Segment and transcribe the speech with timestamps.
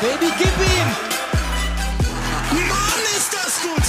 [0.00, 0.88] Baby, gib ihm!
[2.68, 3.88] Mann, ist das gut!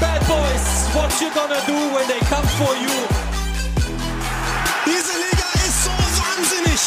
[0.00, 2.90] Bad Boys, what you gonna do when they come for you?
[4.86, 6.80] Diese Liga ist so wahnsinnig!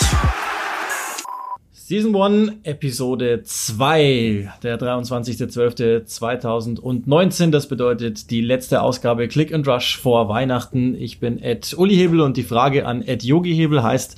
[1.72, 7.52] Season 1, Episode 2, der 23.12.2019.
[7.52, 10.96] Das bedeutet die letzte Ausgabe Click and Rush vor Weihnachten.
[10.96, 14.18] Ich bin Ed Uli Hebel und die Frage an Ed Yogi Hebel heißt,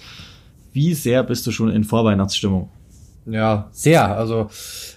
[0.73, 2.69] wie sehr bist du schon in Vorweihnachtsstimmung?
[3.29, 4.17] Ja, sehr.
[4.17, 4.49] Also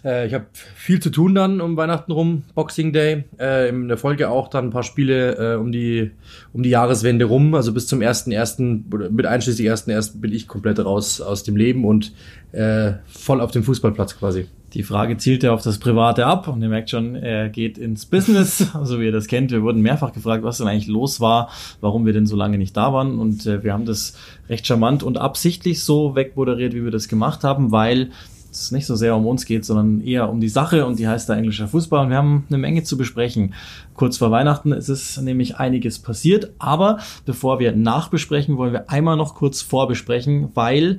[0.04, 3.24] äh, ich habe viel zu tun dann um Weihnachten rum, Boxing Day.
[3.38, 6.12] Äh, in der Folge auch dann ein paar Spiele äh, um die
[6.52, 7.54] um die Jahreswende rum.
[7.54, 11.56] Also bis zum ersten ersten mit einschließlich ersten ersten bin ich komplett raus aus dem
[11.56, 12.12] Leben und
[12.52, 14.46] äh, voll auf dem Fußballplatz quasi.
[14.74, 18.66] Die Frage zielte auf das Private ab und ihr merkt schon, er geht ins Business,
[18.82, 19.50] so wie ihr das kennt.
[19.50, 22.76] Wir wurden mehrfach gefragt, was denn eigentlich los war, warum wir denn so lange nicht
[22.76, 24.14] da waren und äh, wir haben das
[24.48, 28.10] recht charmant und absichtlich so wegmoderiert, wie wir das gemacht haben, weil
[28.50, 31.28] es nicht so sehr um uns geht, sondern eher um die Sache und die heißt
[31.28, 33.54] da englischer Fußball und wir haben eine Menge zu besprechen.
[33.94, 39.16] Kurz vor Weihnachten ist es nämlich einiges passiert, aber bevor wir nachbesprechen, wollen wir einmal
[39.16, 40.98] noch kurz vorbesprechen, weil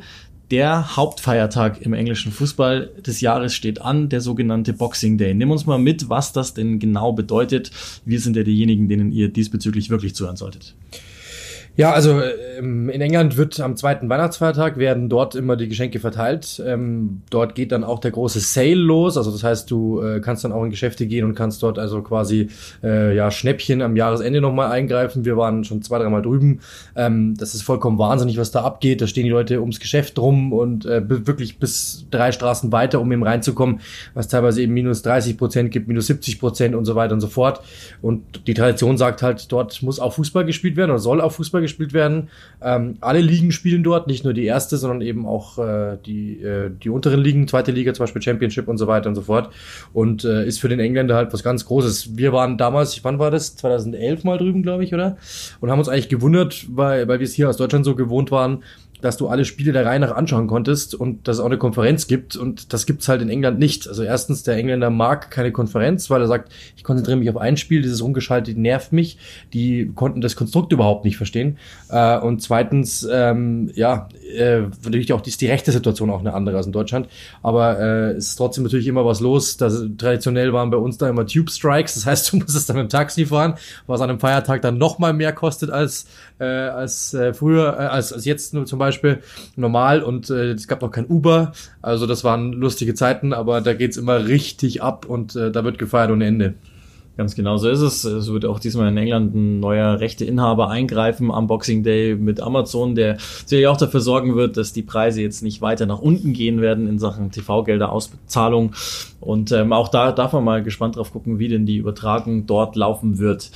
[0.54, 5.34] der Hauptfeiertag im englischen Fußball des Jahres steht an, der sogenannte Boxing Day.
[5.34, 7.72] Nimm uns mal mit, was das denn genau bedeutet.
[8.06, 10.76] Wir sind ja diejenigen, denen ihr diesbezüglich wirklich zuhören solltet.
[11.76, 12.22] Ja, also
[12.60, 16.62] ähm, in England wird am zweiten Weihnachtsfeiertag werden dort immer die Geschenke verteilt.
[16.64, 19.18] Ähm, dort geht dann auch der große Sale los.
[19.18, 22.04] Also das heißt, du äh, kannst dann auch in Geschäfte gehen und kannst dort also
[22.04, 22.50] quasi
[22.84, 25.26] äh, ja Schnäppchen am Jahresende nochmal eingreifen.
[25.26, 26.60] Wir waren schon zwei, dreimal drüben.
[26.96, 29.02] Ähm, das ist vollkommen wahnsinnig, was da abgeht.
[29.02, 33.12] Da stehen die Leute ums Geschäft rum und äh, wirklich bis drei Straßen weiter, um
[33.12, 33.80] eben reinzukommen,
[34.14, 37.28] was teilweise eben minus 30 Prozent gibt, minus 70 Prozent und so weiter und so
[37.28, 37.62] fort.
[38.04, 41.63] Und die Tradition sagt halt, dort muss auch Fußball gespielt werden oder soll auch Fußball
[41.64, 42.30] gespielt werden.
[42.62, 46.70] Ähm, alle Ligen spielen dort, nicht nur die erste, sondern eben auch äh, die, äh,
[46.70, 49.52] die unteren Ligen, zweite Liga, zum Beispiel Championship und so weiter und so fort.
[49.94, 52.16] Und äh, ist für den Engländer halt was ganz Großes.
[52.16, 53.56] Wir waren damals, wann war das?
[53.56, 55.18] 2011 mal drüben, glaube ich, oder?
[55.60, 58.64] Und haben uns eigentlich gewundert, weil, weil wir es hier aus Deutschland so gewohnt waren,
[59.04, 62.08] dass du alle Spiele der Reihe nach anschauen konntest und dass es auch eine Konferenz
[62.08, 63.86] gibt und das gibt's halt in England nicht.
[63.86, 67.58] Also erstens, der Engländer mag keine Konferenz, weil er sagt, ich konzentriere mich auf ein
[67.58, 69.18] Spiel, dieses Rumgeschaltet nervt mich.
[69.52, 71.58] Die konnten das Konstrukt überhaupt nicht verstehen.
[71.90, 76.56] Äh, und zweitens, ähm, ja, äh, natürlich auch ist die rechte Situation auch eine andere
[76.56, 77.10] als in Deutschland,
[77.42, 79.58] aber äh, es ist trotzdem natürlich immer was los.
[79.58, 82.86] Das, traditionell waren bei uns da immer Tube Strikes, das heißt, du musstest dann mit
[82.86, 86.08] dem Taxi fahren, was an einem Feiertag dann noch mal mehr kostet als
[86.40, 88.93] äh, als äh, früher, äh, als, als jetzt nur zum Beispiel
[89.56, 91.54] normal und äh, es gab noch kein Uber.
[91.82, 95.78] Also das waren lustige Zeiten, aber da geht's immer richtig ab und äh, da wird
[95.78, 96.56] gefeiert ohne Ende.
[97.16, 98.04] Ganz genau so ist es.
[98.06, 102.96] Es wird auch diesmal in England ein neuer Rechteinhaber eingreifen am Boxing Day mit Amazon,
[102.96, 106.60] der sicherlich auch dafür sorgen wird, dass die Preise jetzt nicht weiter nach unten gehen
[106.60, 108.74] werden in Sachen TV-Gelder Auszahlung.
[109.20, 112.76] Und ähm, auch da darf man mal gespannt drauf gucken, wie denn die Übertragung dort
[112.76, 113.52] laufen wird.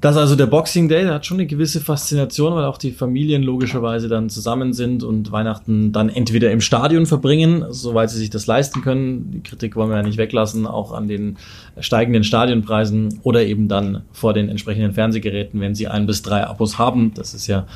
[0.00, 3.42] Das also der Boxing Day, der hat schon eine gewisse Faszination, weil auch die Familien
[3.42, 8.46] logischerweise dann zusammen sind und Weihnachten dann entweder im Stadion verbringen, soweit sie sich das
[8.46, 9.32] leisten können.
[9.32, 11.36] Die Kritik wollen wir ja nicht weglassen, auch an den
[11.80, 16.78] steigenden Stadionpreisen oder eben dann vor den entsprechenden Fernsehgeräten, wenn sie ein bis drei Abos
[16.78, 17.12] haben.
[17.14, 17.66] Das ist ja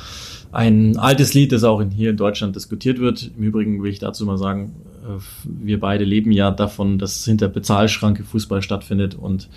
[0.53, 3.31] ein altes Lied, das auch hier in Deutschland diskutiert wird.
[3.37, 4.71] Im Übrigen will ich dazu mal sagen,
[5.03, 9.49] äh, wir beide leben ja davon, dass hinter Bezahlschranke Fußball stattfindet und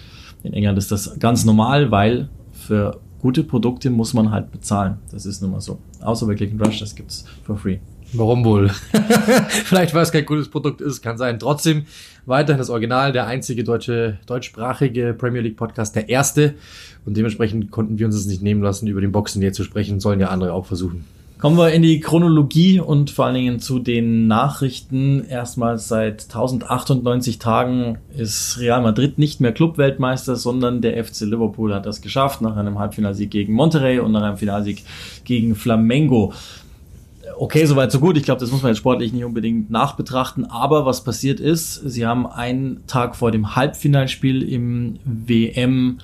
[0.42, 2.28] in England ist das ganz normal, weil
[2.66, 4.98] für gute Produkte muss man halt bezahlen.
[5.10, 5.78] Das ist nun mal so.
[6.00, 7.78] Außer bei Click and Rush, das gibt's for free.
[8.12, 8.68] Warum wohl?
[9.48, 11.38] Vielleicht, weil es kein gutes Produkt ist, kann sein.
[11.38, 11.86] Trotzdem
[12.24, 16.54] weiterhin das Original, der einzige deutsche, deutschsprachige Premier League Podcast, der erste.
[17.04, 19.98] Und dementsprechend konnten wir uns es nicht nehmen lassen, über den Boxen hier zu sprechen.
[19.98, 21.04] Sollen ja andere auch versuchen.
[21.38, 25.22] Kommen wir in die Chronologie und vor allen Dingen zu den Nachrichten.
[25.22, 31.84] Erstmals seit 1098 Tagen ist Real Madrid nicht mehr Clubweltmeister, sondern der FC Liverpool hat
[31.84, 34.82] das geschafft nach einem Halbfinalsieg gegen Monterrey und nach einem Finalsieg
[35.24, 36.32] gegen Flamengo.
[37.38, 38.16] Okay, soweit so gut.
[38.16, 40.46] Ich glaube, das muss man jetzt sportlich nicht unbedingt nachbetrachten.
[40.46, 45.98] Aber was passiert ist, sie haben einen Tag vor dem Halbfinalspiel im WM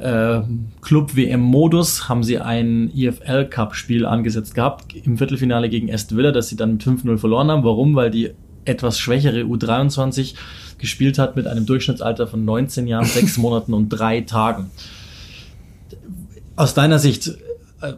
[0.00, 0.42] äh,
[0.82, 6.72] Club-WM-Modus haben sie ein EFL-Cup-Spiel angesetzt gehabt im Viertelfinale gegen Aston Villa, das sie dann
[6.72, 7.64] mit 5-0 verloren haben.
[7.64, 7.94] Warum?
[7.94, 8.30] Weil die
[8.64, 10.34] etwas schwächere U23
[10.78, 14.70] gespielt hat mit einem Durchschnittsalter von 19 Jahren, 6 Monaten und 3 Tagen.
[16.56, 17.28] Aus deiner Sicht,
[17.80, 17.94] äh,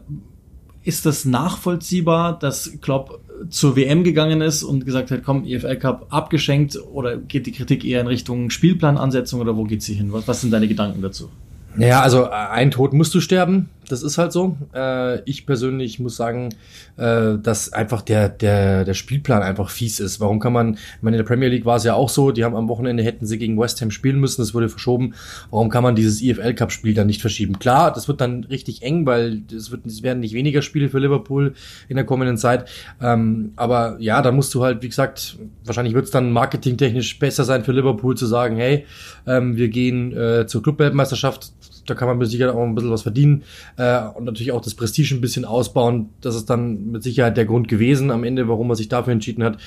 [0.83, 6.07] ist das nachvollziehbar, dass Klopp zur WM gegangen ist und gesagt hat, komm, EFL Cup
[6.09, 10.11] abgeschenkt oder geht die Kritik eher in Richtung Spielplanansetzung oder wo geht sie hin?
[10.11, 11.29] Was, was sind deine Gedanken dazu?
[11.75, 13.69] Naja, also äh, ein Tod musst du sterben.
[13.89, 14.57] das ist halt so.
[14.73, 16.49] Äh, ich persönlich muss sagen,
[16.97, 20.19] äh, dass einfach der, der, der Spielplan einfach fies ist.
[20.19, 22.43] Warum kann man, ich meine, in der Premier League war es ja auch so, die
[22.43, 25.13] haben am Wochenende hätten sie gegen West Ham spielen müssen, das wurde verschoben.
[25.51, 27.59] Warum kann man dieses EFL Cup Spiel dann nicht verschieben?
[27.59, 30.99] Klar, das wird dann richtig eng, weil es wird, es werden nicht weniger Spiele für
[30.99, 31.53] Liverpool
[31.89, 32.69] in der kommenden Zeit.
[33.01, 37.43] Ähm, aber ja, da musst du halt, wie gesagt, wahrscheinlich wird es dann marketingtechnisch besser
[37.43, 38.85] sein für Liverpool zu sagen, hey,
[39.27, 41.51] ähm, wir gehen äh, zur Clubweltmeisterschaft
[41.85, 43.43] da kann man mit Sicherheit auch ein bisschen was verdienen
[43.77, 46.09] äh, und natürlich auch das Prestige ein bisschen ausbauen.
[46.21, 49.43] Das ist dann mit Sicherheit der Grund gewesen am Ende, warum man sich dafür entschieden
[49.43, 49.57] hat.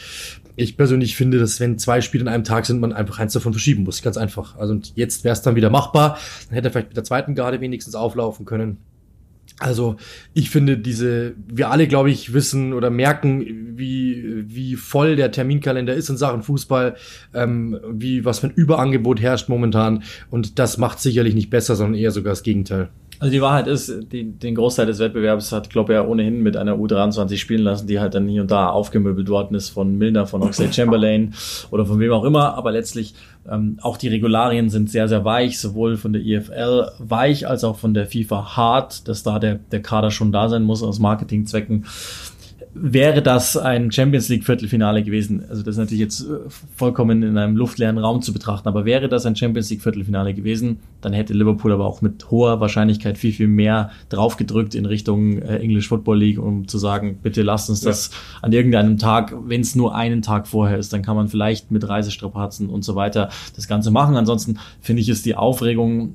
[0.56, 3.52] Ich persönlich finde, dass wenn zwei Spiele in einem Tag sind, man einfach eins davon
[3.52, 4.02] verschieben muss.
[4.02, 4.56] Ganz einfach.
[4.56, 6.18] Also und jetzt wäre es dann wieder machbar.
[6.48, 8.78] Dann hätte er vielleicht mit der zweiten Garde wenigstens auflaufen können.
[9.58, 9.96] Also
[10.34, 15.94] ich finde diese, wir alle, glaube ich, wissen oder merken, wie, wie voll der Terminkalender
[15.94, 16.96] ist in Sachen Fußball,
[17.32, 20.02] ähm, wie was für ein Überangebot herrscht momentan.
[20.30, 22.90] Und das macht sicherlich nicht besser, sondern eher sogar das Gegenteil.
[23.18, 26.74] Also die Wahrheit ist, die, den Großteil des Wettbewerbs hat Klopp ja ohnehin mit einer
[26.74, 30.42] U23 spielen lassen, die halt dann hier und da aufgemöbelt worden ist von Milner, von
[30.42, 31.34] Oxlade Chamberlain
[31.70, 32.54] oder von wem auch immer.
[32.54, 33.14] Aber letztlich
[33.50, 37.78] ähm, auch die Regularien sind sehr, sehr weich, sowohl von der IFL weich als auch
[37.78, 41.84] von der FIFA hart, dass da der, der Kader schon da sein muss aus Marketingzwecken
[42.78, 46.38] wäre das ein Champions League Viertelfinale gewesen, also das ist natürlich jetzt äh,
[46.74, 50.78] vollkommen in einem luftleeren Raum zu betrachten, aber wäre das ein Champions League Viertelfinale gewesen,
[51.00, 55.58] dann hätte Liverpool aber auch mit hoher Wahrscheinlichkeit viel, viel mehr draufgedrückt in Richtung äh,
[55.58, 58.16] English Football League, um zu sagen, bitte lasst uns das ja.
[58.42, 61.88] an irgendeinem Tag, wenn es nur einen Tag vorher ist, dann kann man vielleicht mit
[61.88, 64.16] Reisestrapazen und so weiter das Ganze machen.
[64.16, 66.14] Ansonsten finde ich, ist die Aufregung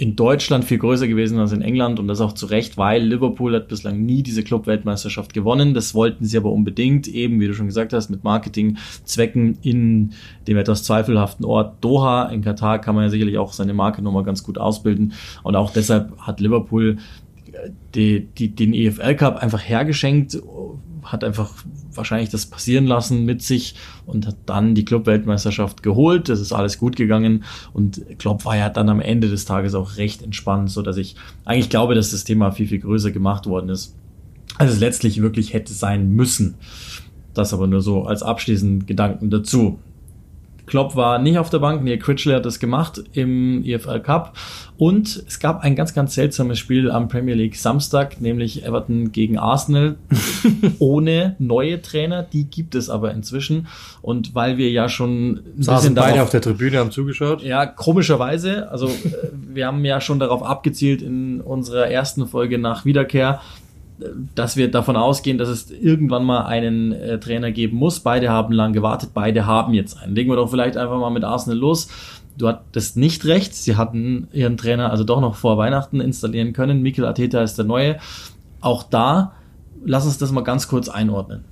[0.00, 3.54] in Deutschland viel größer gewesen als in England und das auch zu Recht, weil Liverpool
[3.56, 5.74] hat bislang nie diese Club-Weltmeisterschaft gewonnen.
[5.74, 10.12] Das wollten sie aber unbedingt, eben wie du schon gesagt hast, mit Marketingzwecken in
[10.46, 12.26] dem etwas zweifelhaften Ort Doha.
[12.26, 15.72] In Katar kann man ja sicherlich auch seine Marke nochmal ganz gut ausbilden und auch
[15.72, 16.98] deshalb hat Liverpool
[17.96, 20.40] die, die, den EFL Cup einfach hergeschenkt,
[21.02, 21.50] hat einfach
[21.94, 23.74] wahrscheinlich das passieren lassen mit sich
[24.06, 26.28] und hat dann die Club-Weltmeisterschaft geholt.
[26.28, 29.96] Das ist alles gut gegangen und Klopp war ja dann am Ende des Tages auch
[29.96, 33.70] recht entspannt, so dass ich eigentlich glaube, dass das Thema viel, viel größer gemacht worden
[33.70, 33.94] ist,
[34.56, 36.54] als es letztlich wirklich hätte sein müssen.
[37.34, 39.78] Das aber nur so als abschließenden Gedanken dazu.
[40.68, 44.36] Klopp war nicht auf der Bank, Neil Critchley hat das gemacht im EFL Cup.
[44.76, 49.36] Und es gab ein ganz, ganz seltsames Spiel am Premier League Samstag, nämlich Everton gegen
[49.36, 49.96] Arsenal
[50.78, 52.22] ohne neue Trainer.
[52.22, 53.66] Die gibt es aber inzwischen.
[54.02, 57.42] Und weil wir ja schon ein Saßen beide darauf, auf der Tribüne, haben zugeschaut.
[57.42, 58.70] Ja, komischerweise.
[58.70, 63.40] Also äh, wir haben ja schon darauf abgezielt in unserer ersten Folge nach Wiederkehr,
[64.34, 68.00] dass wir davon ausgehen, dass es irgendwann mal einen äh, Trainer geben muss.
[68.00, 70.14] Beide haben lang gewartet, beide haben jetzt einen.
[70.14, 71.88] Legen wir doch vielleicht einfach mal mit Arsenal los.
[72.36, 76.82] Du hattest nicht recht, sie hatten ihren Trainer also doch noch vor Weihnachten installieren können.
[76.82, 77.96] Mikel Arteta ist der neue.
[78.60, 79.32] Auch da,
[79.84, 81.44] lass uns das mal ganz kurz einordnen.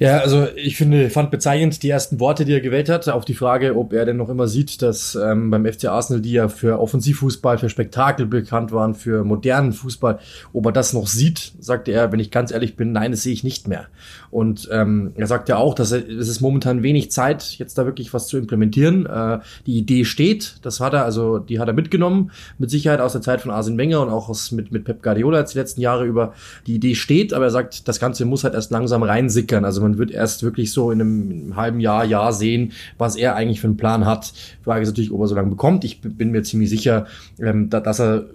[0.00, 3.34] Ja, also ich finde, fand bezeichnend die ersten Worte, die er gewählt hat, auf die
[3.34, 6.80] Frage, ob er denn noch immer sieht, dass ähm, beim FC Arsenal, die ja für
[6.80, 10.18] Offensivfußball, für Spektakel bekannt waren, für modernen Fußball,
[10.54, 13.34] ob er das noch sieht, sagte er, wenn ich ganz ehrlich bin, nein, das sehe
[13.34, 13.88] ich nicht mehr.
[14.30, 17.84] Und ähm, er sagt ja auch, dass er, es ist momentan wenig Zeit, jetzt da
[17.84, 19.06] wirklich was zu implementieren.
[19.06, 23.12] Äh, die Idee steht, das hat er, also die hat er mitgenommen, mit Sicherheit aus
[23.12, 25.80] der Zeit von Arsene Wenger und auch aus, mit, mit Pep Guardiola jetzt die letzten
[25.80, 26.32] Jahre über.
[26.66, 29.64] Die Idee steht, aber er sagt, das Ganze muss halt erst langsam reinsickern.
[29.64, 33.16] Also man wird erst wirklich so in einem, in einem halben Jahr, Jahr sehen, was
[33.16, 34.32] er eigentlich für einen Plan hat.
[34.62, 35.84] Frage ist natürlich, ob er so lange bekommt.
[35.84, 37.06] Ich bin mir ziemlich sicher,
[37.40, 38.26] ähm, dass er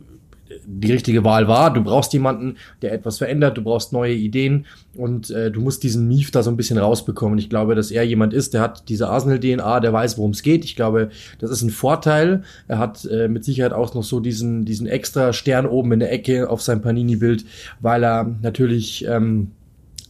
[0.66, 1.74] die richtige Wahl war.
[1.74, 6.08] Du brauchst jemanden, der etwas verändert, du brauchst neue Ideen und äh, du musst diesen
[6.08, 7.38] Mief da so ein bisschen rausbekommen.
[7.38, 10.66] Ich glaube, dass er jemand ist, der hat diese Arsenal-DNA, der weiß, worum es geht.
[10.66, 11.10] Ich glaube,
[11.40, 12.44] das ist ein Vorteil.
[12.68, 16.12] Er hat äh, mit Sicherheit auch noch so diesen, diesen extra Stern oben in der
[16.12, 17.46] Ecke auf seinem Panini-Bild,
[17.82, 19.52] weil er natürlich ähm,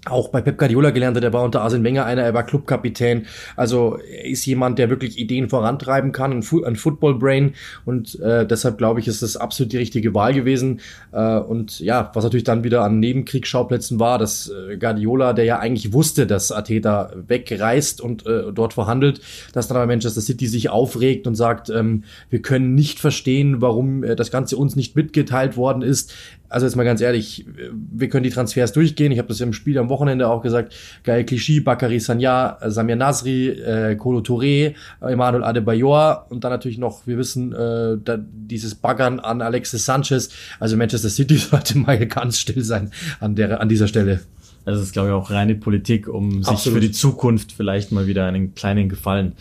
[0.05, 3.25] auch bei Pep Guardiola gelernt hat, er war unter Arsene Wenger einer, er war Clubkapitän.
[3.55, 7.53] Also er ist jemand, der wirklich Ideen vorantreiben kann, ein, Fu ein Football-Brain
[7.85, 10.79] und äh, deshalb glaube ich, ist das absolut die richtige Wahl gewesen.
[11.11, 15.59] Äh, und ja, was natürlich dann wieder an Nebenkriegsschauplätzen war, dass äh, Guardiola, der ja
[15.59, 19.21] eigentlich wusste, dass Ateta wegreist und äh, dort verhandelt,
[19.53, 24.03] dass dann aber Manchester City sich aufregt und sagt, ähm, wir können nicht verstehen, warum
[24.03, 26.13] äh, das Ganze uns nicht mitgeteilt worden ist
[26.49, 29.11] also jetzt mal ganz ehrlich, wir können die Transfers durchgehen.
[29.11, 30.75] Ich habe das im Spiel am Wochenende auch gesagt.
[31.03, 37.07] Geil Clichy, Bakary Sanya, Samir Nasri, äh, Kolo Touré, Emmanuel Adebayor und dann natürlich noch,
[37.07, 40.29] wir wissen, äh, da, dieses Baggern an Alexis Sanchez.
[40.59, 44.21] Also Manchester City sollte mal ganz still sein an, der, an dieser Stelle.
[44.65, 46.77] Also es ist, glaube ich, auch reine Politik, um sich Absolut.
[46.77, 49.33] für die Zukunft vielleicht mal wieder einen kleinen Gefallen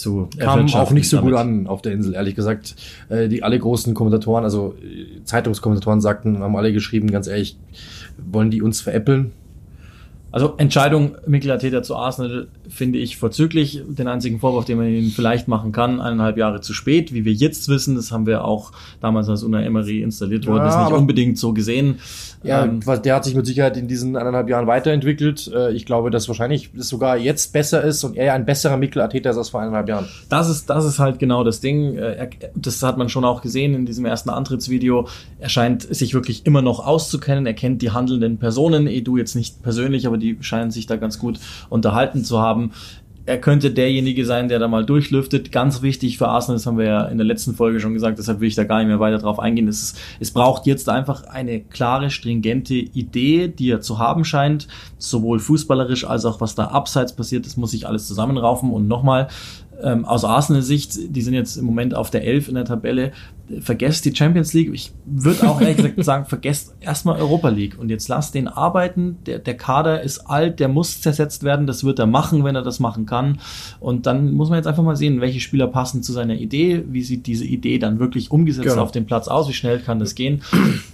[0.00, 1.32] zu kam auch nicht so damit.
[1.32, 2.74] gut an auf der Insel, ehrlich gesagt.
[3.08, 7.56] Äh, die alle großen Kommentatoren, also äh, Zeitungskommentatoren sagten, haben alle geschrieben, ganz ehrlich,
[8.18, 9.32] wollen die uns veräppeln?
[10.32, 13.82] Also Entscheidung Mikel Arteta zu Arsenal finde ich vorzüglich.
[13.88, 17.32] Den einzigen Vorwurf, den man ihnen vielleicht machen kann, eineinhalb Jahre zu spät, wie wir
[17.32, 20.98] jetzt wissen, das haben wir auch damals, als Unai Emery installiert wurde, Ja, ist nicht
[20.98, 21.98] unbedingt so gesehen.
[22.42, 25.50] Ja, Ähm, der hat sich mit Sicherheit in diesen eineinhalb Jahren weiterentwickelt.
[25.54, 29.02] Äh, Ich glaube, dass wahrscheinlich es sogar jetzt besser ist und er ein besserer Mikel
[29.02, 30.06] Arteta ist als vor eineinhalb Jahren.
[30.28, 31.96] Das ist, das ist halt genau das Ding.
[31.96, 35.08] Äh, Das hat man schon auch gesehen in diesem ersten Antrittsvideo.
[35.38, 37.46] Er scheint sich wirklich immer noch auszukennen.
[37.46, 38.86] Er kennt die handelnden Personen.
[38.86, 42.72] Edu jetzt nicht persönlich, aber die scheinen sich da ganz gut unterhalten zu haben.
[43.26, 45.52] Er könnte derjenige sein, der da mal durchlüftet.
[45.52, 48.40] Ganz wichtig für Arsenal, das haben wir ja in der letzten Folge schon gesagt, deshalb
[48.40, 49.68] will ich da gar nicht mehr weiter drauf eingehen.
[49.68, 54.68] Es, ist, es braucht jetzt einfach eine klare, stringente Idee, die er zu haben scheint,
[54.98, 57.46] sowohl fußballerisch als auch was da abseits passiert.
[57.46, 58.72] Das muss sich alles zusammenraufen.
[58.72, 59.28] Und nochmal,
[59.82, 63.12] ähm, aus Arsenal-Sicht, die sind jetzt im Moment auf der 11 in der Tabelle,
[63.60, 64.70] vergesst die Champions League.
[64.72, 69.18] Ich würde auch ehrlich gesagt sagen, vergesst erstmal Europa League und jetzt lasst den arbeiten.
[69.26, 71.66] Der, der Kader ist alt, der muss zersetzt werden.
[71.66, 73.40] Das wird er machen, wenn er das machen kann.
[73.80, 76.84] Und dann muss man jetzt einfach mal sehen, welche Spieler passen zu seiner Idee.
[76.88, 78.82] Wie sieht diese Idee dann wirklich umgesetzt Genau.
[78.82, 79.48] auf dem Platz aus?
[79.48, 80.42] Wie schnell kann das gehen?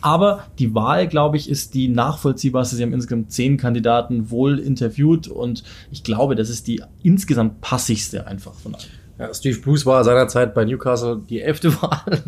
[0.00, 2.76] Aber die Wahl, glaube ich, ist die nachvollziehbarste.
[2.76, 8.26] Sie haben insgesamt zehn Kandidaten wohl interviewt und ich glaube, das ist die insgesamt passigste
[8.26, 8.84] einfach von allen.
[9.18, 12.20] Ja, Steve Bruce war seinerzeit bei Newcastle die elfte Wahl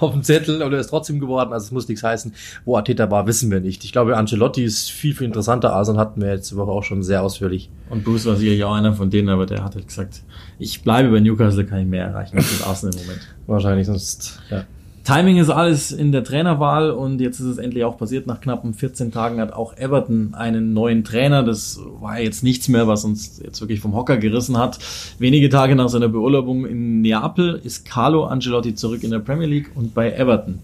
[0.00, 1.52] auf dem Zettel und er ist trotzdem geworden.
[1.52, 2.34] Also es muss nichts heißen.
[2.64, 3.84] Wo Arteta war, wissen wir nicht.
[3.84, 5.72] Ich glaube, Ancelotti ist viel, viel interessanter.
[5.72, 7.70] Arsenal hatten wir jetzt die Woche auch schon sehr ausführlich.
[7.90, 10.22] Und Bruce war sicherlich auch einer von denen, aber der hat halt gesagt,
[10.58, 13.28] ich bleibe bei Newcastle, kann ich mehr erreichen als mit Arsenal im Moment.
[13.46, 14.64] Wahrscheinlich sonst, ja.
[15.04, 18.28] Timing ist alles in der Trainerwahl und jetzt ist es endlich auch passiert.
[18.28, 21.42] Nach knappen 14 Tagen hat auch Everton einen neuen Trainer.
[21.42, 24.78] Das war jetzt nichts mehr, was uns jetzt wirklich vom Hocker gerissen hat.
[25.18, 29.72] Wenige Tage nach seiner Beurlaubung in Neapel ist Carlo Ancelotti zurück in der Premier League
[29.74, 30.60] und bei Everton.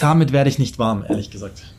[0.00, 1.75] Damit werde ich nicht warm, ehrlich gesagt.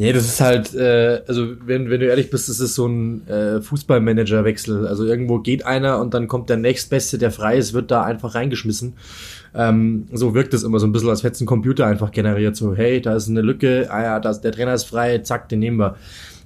[0.00, 3.28] Nee, das ist halt, äh, also wenn, wenn du ehrlich bist, das ist so ein
[3.28, 4.86] äh, Fußballmanager-Wechsel.
[4.86, 8.34] Also irgendwo geht einer und dann kommt der nächstbeste, der frei ist, wird da einfach
[8.34, 8.94] reingeschmissen.
[9.54, 12.56] Ähm, so wirkt es immer so ein bisschen, als hätte es ein Computer einfach generiert.
[12.56, 15.58] So, hey, da ist eine Lücke, ah ja, das, der Trainer ist frei, zack, den
[15.58, 15.96] nehmen wir.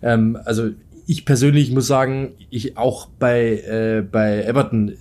[0.03, 0.71] Ähm, also
[1.07, 4.95] ich persönlich muss sagen, ich auch bei, äh, bei Everton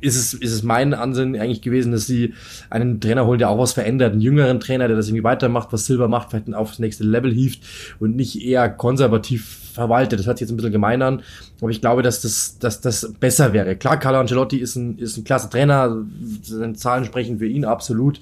[0.00, 2.34] ist es, ist es mein Ansinnen eigentlich gewesen, dass sie
[2.68, 5.86] einen Trainer holen, der auch was verändert, einen jüngeren Trainer, der das irgendwie weitermacht, was
[5.86, 7.60] Silber macht, vielleicht aufs nächste Level hieft
[7.98, 10.18] und nicht eher konservativ verwaltet.
[10.18, 11.22] Das hört sich jetzt ein bisschen gemein an,
[11.60, 13.76] aber ich glaube, dass das, dass das besser wäre.
[13.76, 16.04] Klar, Carlo Ancelotti ist ein, ist ein klasse Trainer,
[16.42, 18.20] seine Zahlen sprechen für ihn absolut.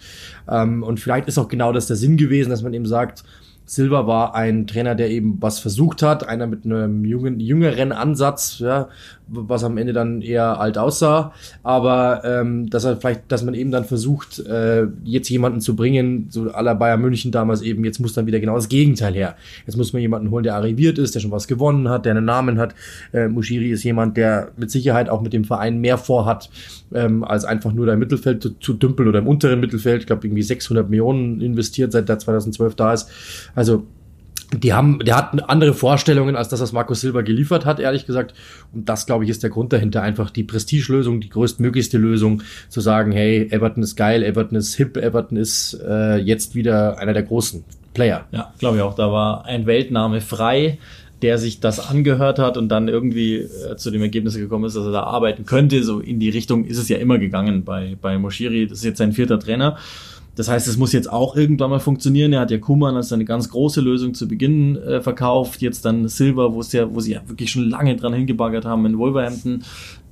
[0.48, 3.24] Ähm, und vielleicht ist auch genau das der Sinn gewesen, dass man eben sagt,
[3.68, 8.60] Silva war ein Trainer, der eben was versucht hat, einer mit einem jungen, jüngeren Ansatz,
[8.60, 8.88] ja,
[9.28, 11.32] was am Ende dann eher alt aussah,
[11.62, 16.28] aber ähm, dass er vielleicht, dass man eben dann versucht, äh, jetzt jemanden zu bringen,
[16.30, 19.36] so aller Bayern München damals eben, jetzt muss dann wieder genau das Gegenteil her.
[19.66, 22.24] Jetzt muss man jemanden holen, der arriviert ist, der schon was gewonnen hat, der einen
[22.24, 22.74] Namen hat.
[23.12, 26.48] Äh, Mushiri ist jemand, der mit Sicherheit auch mit dem Verein mehr vorhat,
[26.94, 30.00] ähm, als einfach nur da im Mittelfeld zu, zu dümpeln oder im unteren Mittelfeld.
[30.00, 33.10] Ich glaube, irgendwie 600 Millionen investiert, seit der 2012 da ist.
[33.58, 33.88] Also
[34.52, 38.34] die haben, der hat andere Vorstellungen als das, was Marco Silva geliefert hat, ehrlich gesagt.
[38.72, 40.00] Und das, glaube ich, ist der Grund dahinter.
[40.00, 44.96] Einfach die Prestigelösung, die größtmöglichste Lösung, zu sagen, hey, Everton ist geil, Everton ist hip,
[44.96, 48.26] Everton ist äh, jetzt wieder einer der großen Player.
[48.30, 48.94] Ja, glaube ich auch.
[48.94, 50.78] Da war ein Weltname frei,
[51.20, 54.86] der sich das angehört hat und dann irgendwie äh, zu dem Ergebnis gekommen ist, dass
[54.86, 55.82] er da arbeiten könnte.
[55.82, 58.68] So in die Richtung ist es ja immer gegangen bei, bei Moshiri.
[58.68, 59.76] Das ist jetzt sein vierter Trainer.
[60.38, 62.32] Das heißt, es muss jetzt auch irgendwann mal funktionieren.
[62.32, 65.60] Er hat ja Kuman als eine ganz große Lösung zu Beginn äh, verkauft.
[65.62, 68.86] Jetzt dann Silver, wo es ja, wo sie ja wirklich schon lange dran hingebaggert haben
[68.86, 69.64] in Wolverhampton.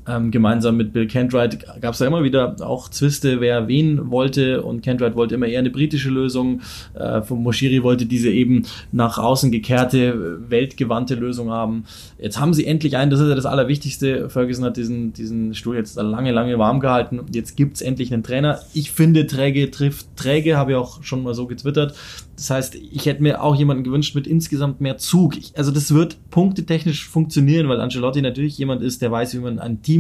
[0.09, 4.63] Ähm, gemeinsam mit Bill Kentright gab es da immer wieder auch Zwiste, wer wen wollte
[4.63, 6.61] und Kentright wollte immer eher eine britische Lösung.
[6.95, 11.85] Äh, von Moshiri wollte diese eben nach außen gekehrte, weltgewandte Lösung haben.
[12.19, 14.31] Jetzt haben sie endlich einen, das ist ja das Allerwichtigste.
[14.31, 17.21] Ferguson hat diesen, diesen Stuhl jetzt lange, lange warm gehalten.
[17.33, 18.61] Jetzt gibt's endlich einen Trainer.
[18.75, 21.95] Ich finde, Träge trifft Träge, habe ich auch schon mal so getwittert.
[22.37, 25.39] Das heißt, ich hätte mir auch jemanden gewünscht mit insgesamt mehr Zug.
[25.39, 29.59] Ich, also das wird punktetechnisch funktionieren, weil Ancelotti natürlich jemand ist, der weiß, wie man
[29.59, 29.96] ein Team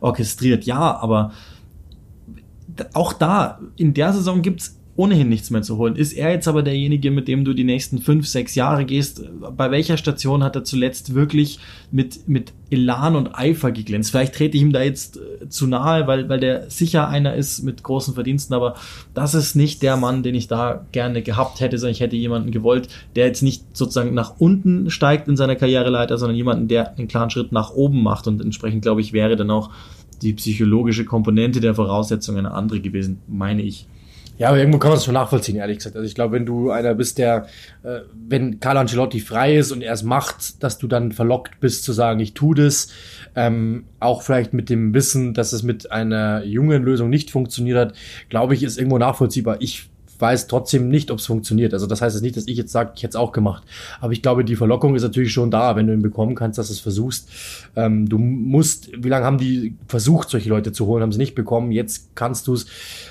[0.00, 0.64] orchestriert.
[0.64, 1.32] Ja, aber
[2.92, 5.96] auch da, in der Saison gibt's ohnehin nichts mehr zu holen.
[5.96, 9.24] Ist er jetzt aber derjenige, mit dem du die nächsten fünf, sechs Jahre gehst?
[9.56, 11.58] Bei welcher Station hat er zuletzt wirklich
[11.90, 14.12] mit, mit Elan und Eifer geglänzt?
[14.12, 17.64] Vielleicht trete ich ihm da jetzt äh, zu nahe, weil, weil der sicher einer ist
[17.64, 18.74] mit großen Verdiensten, aber
[19.14, 22.52] das ist nicht der Mann, den ich da gerne gehabt hätte, sondern ich hätte jemanden
[22.52, 27.08] gewollt, der jetzt nicht sozusagen nach unten steigt in seiner Karriereleiter, sondern jemanden, der einen
[27.08, 29.70] klaren Schritt nach oben macht und entsprechend, glaube ich, wäre dann auch
[30.22, 33.88] die psychologische Komponente der Voraussetzungen eine andere gewesen, meine ich.
[34.36, 35.94] Ja, aber irgendwo kann man es schon nachvollziehen, ehrlich gesagt.
[35.94, 37.46] Also ich glaube, wenn du einer bist, der,
[37.84, 41.84] äh, wenn Carlo Ancelotti frei ist und er es macht, dass du dann verlockt bist
[41.84, 42.88] zu sagen, ich tu das,
[43.36, 47.94] ähm, auch vielleicht mit dem Wissen, dass es mit einer jungen Lösung nicht funktioniert hat,
[48.28, 49.58] glaube ich, ist irgendwo nachvollziehbar.
[49.60, 49.88] Ich
[50.18, 51.72] weiß trotzdem nicht, ob es funktioniert.
[51.72, 53.62] Also das heißt jetzt nicht, dass ich jetzt sage, ich hätte es auch gemacht.
[54.00, 56.68] Aber ich glaube, die Verlockung ist natürlich schon da, wenn du ihn bekommen kannst, dass
[56.68, 57.28] du es versuchst.
[57.76, 61.34] Ähm, du musst, wie lange haben die versucht, solche Leute zu holen, haben sie nicht
[61.34, 61.72] bekommen.
[61.72, 62.66] Jetzt kannst du es.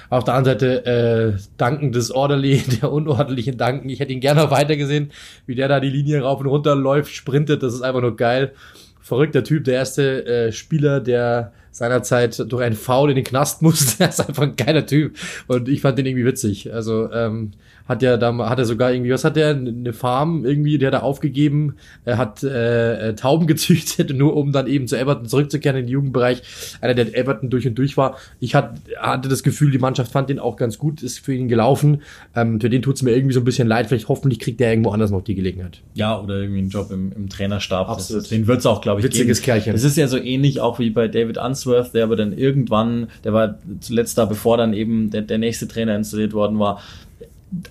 [0.10, 3.90] Auf der anderen Seite äh, danken des Orderly, der Unordentlichen danken.
[3.90, 5.12] Ich hätte ihn gerne noch weiter gesehen,
[5.46, 7.64] wie der da die Linie rauf und runter läuft, sprintet.
[7.64, 8.54] Das ist einfach nur geil.
[9.02, 14.04] Verrückter Typ, der erste äh, Spieler, der seinerzeit durch einen Foul in den Knast musste.
[14.04, 15.18] Er ist einfach ein geiler Typ.
[15.48, 16.74] Und ich fand den irgendwie witzig.
[16.74, 17.52] Also, ähm,
[17.86, 20.94] hat ja da hat er sogar irgendwie, was hat der, eine Farm irgendwie, die hat
[20.94, 21.76] er aufgegeben,
[22.06, 25.92] er hat äh, äh, Tauben gezüchtet, nur um dann eben zu Everton zurückzukehren in den
[25.92, 26.42] Jugendbereich.
[26.82, 28.18] Einer, der Everton durch und durch war.
[28.40, 31.48] Ich hat, hatte das Gefühl, die Mannschaft fand den auch ganz gut, ist für ihn
[31.48, 32.02] gelaufen.
[32.36, 33.88] Ähm, für den tut's mir irgendwie so ein bisschen leid.
[33.88, 35.82] Vielleicht hoffentlich kriegt der irgendwo anders noch die Gelegenheit.
[35.94, 37.90] Ja, oder irgendwie einen Job im, im Trainerstab.
[37.90, 38.24] Absolut.
[38.24, 39.46] Das, den wird's auch, glaube ich, Witziges geben.
[39.46, 39.74] Kerlchen.
[39.74, 43.34] Das ist ja so ähnlich auch wie bei David Unsworth, der aber dann irgendwann, der
[43.34, 46.82] war zuletzt da, bevor dann eben der, der nächste Trainer installiert worden war,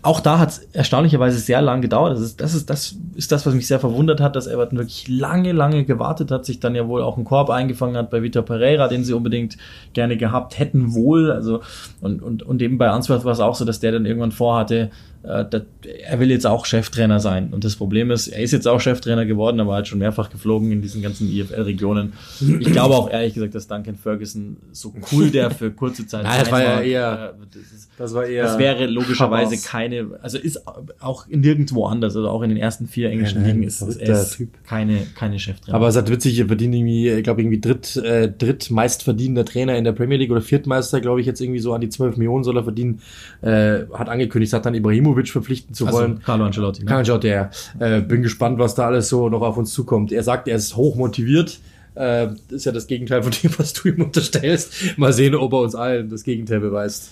[0.02, 2.12] auch da hat es erstaunlicherweise sehr lang gedauert.
[2.12, 5.08] Das ist, das ist, das ist das, was mich sehr verwundert hat, dass Everton wirklich
[5.08, 8.44] lange, lange gewartet hat, sich dann ja wohl auch einen Korb eingefangen hat bei Vitor
[8.44, 9.56] Pereira, den sie unbedingt
[9.92, 11.32] gerne gehabt hätten wohl.
[11.32, 11.62] Also,
[12.00, 14.90] und, und, und eben bei Answorth war es auch so, dass der dann irgendwann vorhatte,
[15.24, 17.50] er will jetzt auch Cheftrainer sein.
[17.52, 20.72] Und das Problem ist, er ist jetzt auch Cheftrainer geworden, aber hat schon mehrfach geflogen
[20.72, 22.14] in diesen ganzen IFL-Regionen.
[22.40, 26.40] Ich glaube auch ehrlich gesagt, dass Duncan Ferguson so cool der für kurze Zeit Nein,
[26.40, 28.42] das war ja eher- äh, das, ist, Das war eher.
[28.44, 29.64] das wäre logischerweise Hamas.
[29.64, 30.62] keine, also ist
[31.00, 34.28] auch nirgendwo anders, also auch in den ersten vier englischen Ja, nein, Ligen ist, er
[34.28, 34.48] Typ.
[34.66, 35.76] keine, keine Cheftrainer.
[35.76, 39.84] Aber es hat witzig, er verdient irgendwie, ich glaube, irgendwie dritt, äh, drittmeistverdienender Trainer in
[39.84, 42.56] der Premier League oder viertmeister, glaube ich, jetzt irgendwie so an die 12 Millionen soll
[42.56, 43.00] er verdienen.
[43.42, 44.74] Äh, hat angekündigt, hat dann
[45.12, 46.22] Ibrahimovic verpflichten zu also, wollen.
[46.22, 46.82] Carlo Ancelotti.
[46.82, 46.86] Ne?
[46.86, 47.50] Kann schaut der.
[47.78, 50.12] Äh, bin gespannt, was da alles so noch auf uns zukommt.
[50.12, 51.60] Er sagt, er ist hoch motiviert.
[51.94, 54.96] Äh, das ist ja das Gegenteil von dem, was du ihm unterstellst.
[54.96, 57.10] Mal sehen, ob er uns allen das Gegenteil beweist.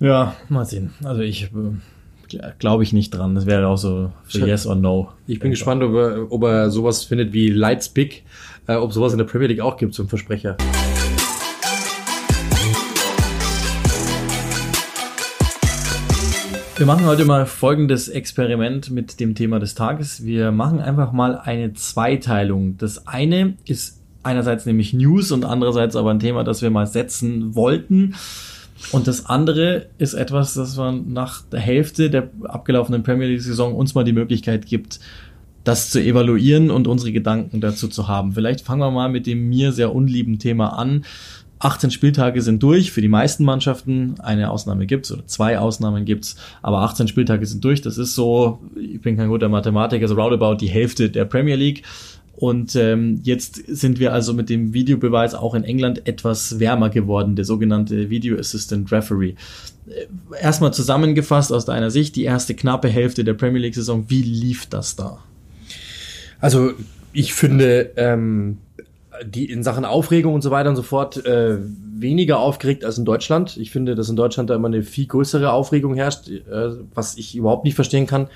[0.00, 0.90] Ja, mal sehen.
[1.04, 1.50] Also ich
[2.32, 3.34] äh, glaube ich nicht dran.
[3.34, 4.48] Das wäre auch so für Schön.
[4.48, 5.12] Yes or No.
[5.26, 8.24] Ich bin gespannt, ob er, ob er sowas findet wie Lights Big,
[8.66, 10.56] äh, ob sowas in der Premier League auch gibt, ein Versprecher.
[16.78, 20.26] Wir machen heute mal folgendes Experiment mit dem Thema des Tages.
[20.26, 22.76] Wir machen einfach mal eine Zweiteilung.
[22.76, 27.54] Das eine ist einerseits nämlich News und andererseits aber ein Thema, das wir mal setzen
[27.54, 28.14] wollten.
[28.92, 33.94] Und das andere ist etwas, das man nach der Hälfte der abgelaufenen Premier League-Saison uns
[33.94, 35.00] mal die Möglichkeit gibt,
[35.64, 38.32] das zu evaluieren und unsere Gedanken dazu zu haben.
[38.32, 41.06] Vielleicht fangen wir mal mit dem mir sehr unlieben Thema an.
[41.58, 44.16] 18 Spieltage sind durch für die meisten Mannschaften.
[44.20, 47.80] Eine Ausnahme gibt's oder zwei Ausnahmen gibt's, aber 18 Spieltage sind durch.
[47.80, 51.82] Das ist so, ich bin kein guter Mathematiker, so roundabout die Hälfte der Premier League.
[52.36, 57.34] Und ähm, jetzt sind wir also mit dem Videobeweis auch in England etwas wärmer geworden,
[57.34, 59.34] der sogenannte Video Assistant Referee.
[59.88, 64.66] Äh, Erstmal zusammengefasst aus deiner Sicht, die erste knappe Hälfte der Premier League-Saison, wie lief
[64.66, 65.18] das da?
[66.38, 66.72] Also
[67.14, 68.58] ich finde, ähm,
[69.24, 73.04] die in Sachen Aufregung und so weiter und so fort äh, weniger aufgeregt als in
[73.04, 73.56] Deutschland.
[73.56, 76.42] Ich finde, dass in Deutschland da immer eine viel größere Aufregung herrscht, äh,
[76.94, 78.28] was ich überhaupt nicht verstehen kann.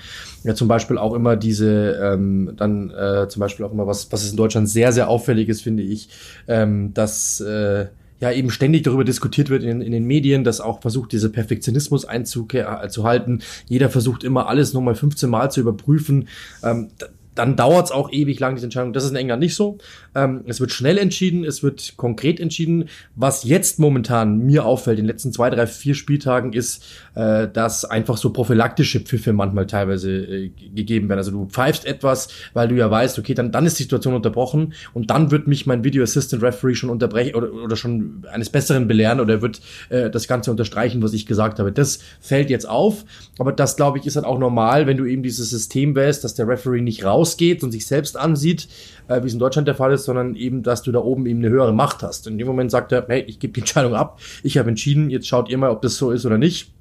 [0.43, 4.23] Ja, zum Beispiel auch immer diese, ähm, dann äh, zum Beispiel auch immer was, was
[4.23, 6.09] es in Deutschland sehr, sehr auffällig ist, finde ich,
[6.47, 7.87] ähm, dass äh,
[8.19, 12.05] ja eben ständig darüber diskutiert wird in, in den Medien, dass auch versucht, diese Perfektionismus
[12.05, 13.41] einzuhalten.
[13.67, 16.27] Jeder versucht immer alles nochmal 15 Mal zu überprüfen.
[16.63, 16.89] Ähm,
[17.35, 18.93] dann dauert es auch ewig lang, diese Entscheidung.
[18.93, 19.77] Das ist in England nicht so.
[20.15, 22.89] Ähm, es wird schnell entschieden, es wird konkret entschieden.
[23.15, 26.83] Was jetzt momentan mir auffällt, in den letzten zwei, drei, vier Spieltagen, ist,
[27.15, 31.19] äh, dass einfach so prophylaktische Pfiffe manchmal teilweise äh, gegeben werden.
[31.19, 34.73] Also du pfeifst etwas, weil du ja weißt, okay, dann, dann ist die Situation unterbrochen
[34.93, 38.87] und dann wird mich mein Video Assistant Referee schon unterbrechen oder, oder schon eines Besseren
[38.87, 41.71] belehren oder er wird äh, das Ganze unterstreichen, was ich gesagt habe.
[41.71, 43.05] Das fällt jetzt auf,
[43.39, 46.35] aber das, glaube ich, ist dann auch normal, wenn du eben dieses System wählst, dass
[46.35, 48.67] der Referee nicht rausgeht und sich selbst ansieht,
[49.07, 51.39] äh, wie es in Deutschland der Fall ist, sondern eben, dass du da oben eben
[51.39, 52.27] eine höhere Macht hast.
[52.27, 55.27] In dem Moment sagt er, hey, ich gebe die Entscheidung ab, ich habe entschieden, jetzt
[55.27, 56.73] schaut ihr mal, ob das so ist oder nicht.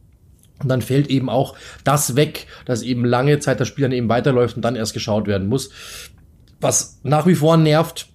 [0.62, 4.10] Und dann fällt eben auch das weg, dass eben lange Zeit das Spiel dann eben
[4.10, 5.70] weiterläuft und dann erst geschaut werden muss.
[6.60, 8.08] Was nach wie vor nervt,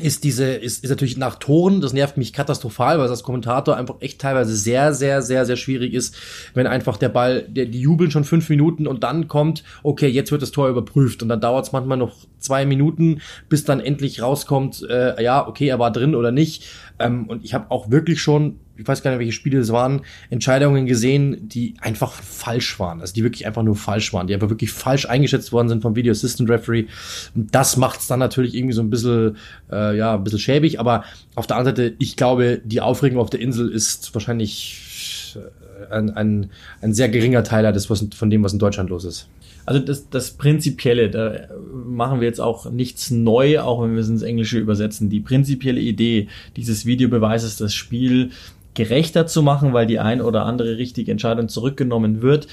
[0.00, 3.96] ist diese, ist, ist natürlich nach Toren, das nervt mich katastrophal, weil als Kommentator einfach
[4.00, 6.16] echt teilweise sehr, sehr, sehr, sehr schwierig ist,
[6.54, 10.30] wenn einfach der Ball, der, die jubeln schon fünf Minuten und dann kommt, okay, jetzt
[10.30, 14.22] wird das Tor überprüft und dann dauert es manchmal noch zwei Minuten, bis dann endlich
[14.22, 16.64] rauskommt, äh, ja, okay, er war drin oder nicht.
[17.00, 20.02] Ähm, und ich habe auch wirklich schon ich weiß gar nicht, welche Spiele es waren,
[20.30, 23.00] Entscheidungen gesehen, die einfach falsch waren.
[23.00, 25.96] Also die wirklich einfach nur falsch waren, die einfach wirklich falsch eingeschätzt worden sind vom
[25.96, 26.86] Video Assistant Referee.
[27.34, 29.36] Und das macht es dann natürlich irgendwie so ein bisschen,
[29.70, 30.78] äh, ja, ein bisschen schäbig.
[30.78, 35.92] Aber auf der anderen Seite, ich glaube, die Aufregung auf der Insel ist wahrscheinlich äh,
[35.92, 39.28] ein, ein, ein sehr geringer Teiler des, was, von dem, was in Deutschland los ist.
[39.68, 41.48] Also das, das Prinzipielle, da
[41.86, 45.10] machen wir jetzt auch nichts neu, auch wenn wir es ins Englische übersetzen.
[45.10, 48.30] Die prinzipielle Idee dieses Videobeweises, das Spiel
[48.78, 52.46] gerechter zu machen, weil die ein oder andere richtige Entscheidung zurückgenommen wird,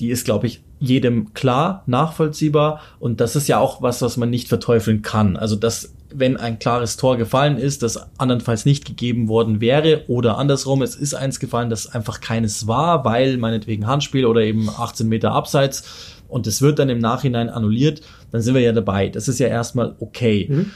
[0.00, 2.80] die ist, glaube ich, jedem klar, nachvollziehbar.
[2.98, 5.36] Und das ist ja auch was, was man nicht verteufeln kann.
[5.36, 10.38] Also, dass, wenn ein klares Tor gefallen ist, das andernfalls nicht gegeben worden wäre oder
[10.38, 15.06] andersrum, es ist eins gefallen, das einfach keines war, weil meinetwegen Handspiel oder eben 18
[15.06, 18.00] Meter abseits und es wird dann im Nachhinein annulliert,
[18.30, 19.08] dann sind wir ja dabei.
[19.10, 20.46] Das ist ja erstmal okay.
[20.48, 20.70] Mhm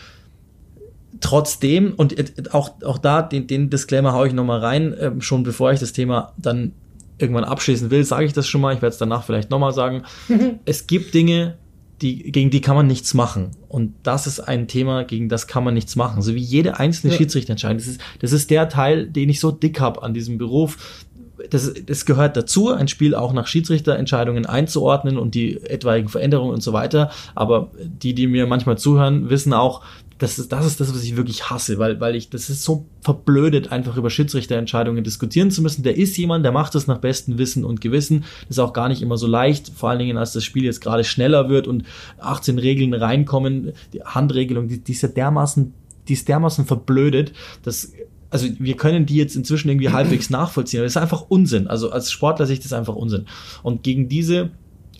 [1.22, 5.72] trotzdem, und auch, auch da, den, den Disclaimer haue ich nochmal rein, äh, schon bevor
[5.72, 6.72] ich das Thema dann
[7.18, 10.02] irgendwann abschließen will, sage ich das schon mal, ich werde es danach vielleicht nochmal sagen.
[10.64, 11.56] es gibt Dinge,
[12.02, 13.52] die, gegen die kann man nichts machen.
[13.68, 16.20] Und das ist ein Thema, gegen das kann man nichts machen.
[16.20, 17.18] So wie jede einzelne ja.
[17.18, 17.78] Schiedsrichterentscheidung.
[17.78, 21.04] Das ist, das ist der Teil, den ich so dick hab an diesem Beruf.
[21.50, 26.62] Das, das gehört dazu, ein Spiel auch nach Schiedsrichterentscheidungen einzuordnen und die etwaigen Veränderungen und
[26.62, 27.11] so weiter.
[27.35, 29.82] Aber die, die mir manchmal zuhören, wissen auch,
[30.22, 32.87] das ist, das ist das, was ich wirklich hasse, weil, weil ich, das ist so
[33.00, 35.82] verblödet, einfach über Schiedsrichterentscheidungen diskutieren zu müssen.
[35.82, 38.20] Der ist jemand, der macht das nach bestem Wissen und Gewissen.
[38.42, 40.80] Das ist auch gar nicht immer so leicht, vor allen Dingen, als das Spiel jetzt
[40.80, 41.82] gerade schneller wird und
[42.20, 43.72] 18 Regeln reinkommen.
[43.92, 45.74] Die Handregelung, die, die ist ja dermaßen,
[46.06, 47.32] die ist dermaßen verblödet,
[47.64, 47.92] dass
[48.30, 51.66] also wir können die jetzt inzwischen irgendwie halbwegs nachvollziehen, aber das ist einfach Unsinn.
[51.66, 53.26] Also als Sportler sehe ich das einfach Unsinn.
[53.62, 54.50] Und gegen diese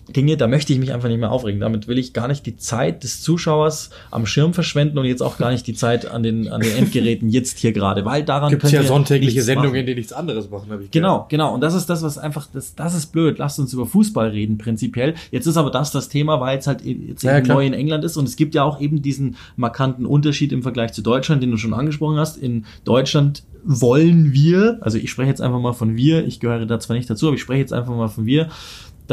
[0.09, 1.61] Dinge, da möchte ich mich einfach nicht mehr aufregen.
[1.61, 5.37] Damit will ich gar nicht die Zeit des Zuschauers am Schirm verschwenden und jetzt auch
[5.37, 8.69] gar nicht die Zeit an den, an den Endgeräten jetzt hier gerade, weil daran Gibt
[8.69, 11.29] ja sonntägliche Sendungen, in denen nichts anderes machen, habe ich Genau, gehört.
[11.29, 11.53] genau.
[11.53, 13.37] Und das ist das, was einfach, das, das ist blöd.
[13.37, 15.15] Lasst uns über Fußball reden, prinzipiell.
[15.31, 18.17] Jetzt ist aber das das Thema, weil es halt jetzt ja, neu in England ist
[18.17, 21.57] und es gibt ja auch eben diesen markanten Unterschied im Vergleich zu Deutschland, den du
[21.57, 22.37] schon angesprochen hast.
[22.37, 26.79] In Deutschland wollen wir, also ich spreche jetzt einfach mal von wir, ich gehöre da
[26.79, 28.49] zwar nicht dazu, aber ich spreche jetzt einfach mal von wir,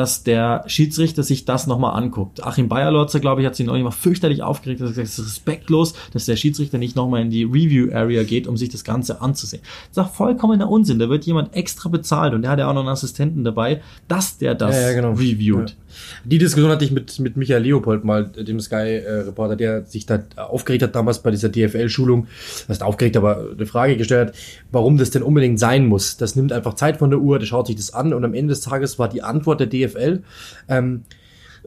[0.01, 2.43] dass der Schiedsrichter sich das nochmal anguckt.
[2.43, 5.93] Achim Bayerlotzer, glaube ich, hat sich noch immer fürchterlich aufgeregt, er gesagt es ist respektlos,
[6.15, 9.63] dass der Schiedsrichter nicht nochmal in die Review-Area geht, um sich das Ganze anzusehen.
[9.93, 10.99] Das ist auch vollkommener Unsinn.
[10.99, 14.39] Da wird jemand extra bezahlt und der hat ja auch noch einen Assistenten dabei, dass
[14.39, 15.11] der das ja, ja, genau.
[15.13, 15.69] reviewt.
[15.69, 15.77] Ja.
[16.25, 20.83] Die Diskussion hatte ich mit, mit Michael Leopold mal, dem Sky-Reporter, der sich da aufgeregt
[20.83, 22.27] hat damals bei dieser DFL-Schulung.
[22.69, 24.37] Das ist aufgeregt, aber eine Frage gestellt hat,
[24.73, 26.17] warum das denn unbedingt sein muss.
[26.17, 28.55] Das nimmt einfach Zeit von der Uhr, der schaut sich das an und am Ende
[28.55, 30.22] des Tages war die Antwort der DFL DFL,
[30.68, 31.05] ähm,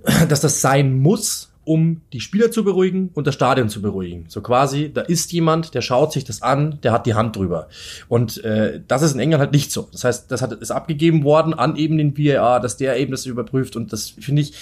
[0.29, 4.25] dass das sein muss, um die Spieler zu beruhigen und das Stadion zu beruhigen.
[4.27, 7.69] So quasi, da ist jemand, der schaut sich das an, der hat die Hand drüber.
[8.09, 9.87] Und äh, das ist in England halt nicht so.
[9.91, 13.25] Das heißt, das hat, ist abgegeben worden an eben den VAR, dass der eben das
[13.25, 13.75] überprüft.
[13.75, 14.53] Und das finde ich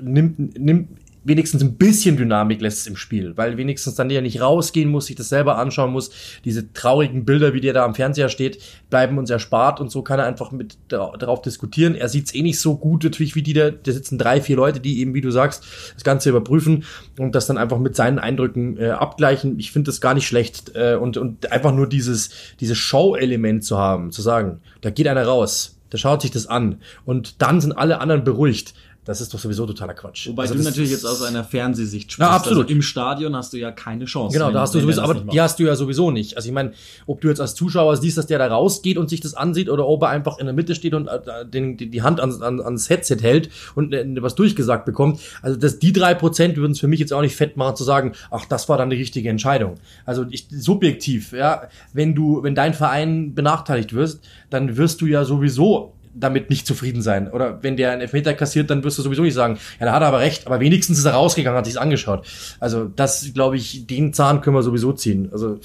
[0.00, 0.88] nimmt, nimmt
[1.24, 5.06] wenigstens ein bisschen Dynamik lässt es im Spiel, weil wenigstens dann der nicht rausgehen muss,
[5.06, 6.10] sich das selber anschauen muss.
[6.44, 8.58] Diese traurigen Bilder, wie der da am Fernseher steht,
[8.90, 11.94] bleiben uns erspart und so kann er einfach mit darauf diskutieren.
[11.94, 14.56] Er sieht es eh nicht so gut natürlich wie die da, da sitzen drei, vier
[14.56, 16.84] Leute, die eben, wie du sagst, das Ganze überprüfen
[17.18, 19.58] und das dann einfach mit seinen Eindrücken äh, abgleichen.
[19.58, 23.78] Ich finde das gar nicht schlecht äh, und, und einfach nur dieses, dieses Show-Element zu
[23.78, 27.72] haben, zu sagen, da geht einer raus, der schaut sich das an und dann sind
[27.72, 28.74] alle anderen beruhigt.
[29.04, 30.28] Das ist doch sowieso totaler Quatsch.
[30.28, 32.30] Wobei also du natürlich jetzt aus einer Fernsehsicht sprichst.
[32.30, 32.64] Ja, absolut.
[32.64, 34.32] Also Im Stadion hast du ja keine Chance.
[34.32, 36.36] Genau, da hast du sowieso, aber die hast du ja sowieso nicht.
[36.36, 36.72] Also ich meine,
[37.06, 39.86] ob du jetzt als Zuschauer siehst, dass der da rausgeht und sich das ansieht oder
[39.86, 42.88] ob er einfach in der Mitte steht und äh, den, die Hand ans, an, ans
[42.88, 45.20] Headset hält und äh, was durchgesagt bekommt.
[45.42, 47.84] Also das, die drei Prozent würden es für mich jetzt auch nicht fett machen zu
[47.84, 49.74] sagen, ach, das war dann die richtige Entscheidung.
[50.06, 55.24] Also ich, subjektiv, ja, wenn du, wenn dein Verein benachteiligt wirst, dann wirst du ja
[55.24, 57.30] sowieso damit nicht zufrieden sein.
[57.30, 60.02] Oder wenn der einen Elfmeter kassiert, dann wirst du sowieso nicht sagen, ja, da hat
[60.02, 62.26] er aber recht, aber wenigstens ist er rausgegangen, hat sich's angeschaut.
[62.60, 65.28] Also das, glaube ich, den Zahn können wir sowieso ziehen.
[65.32, 65.58] Also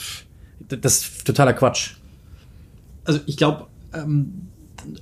[0.67, 1.95] das ist totaler Quatsch.
[3.05, 4.49] Also ich glaube, ähm,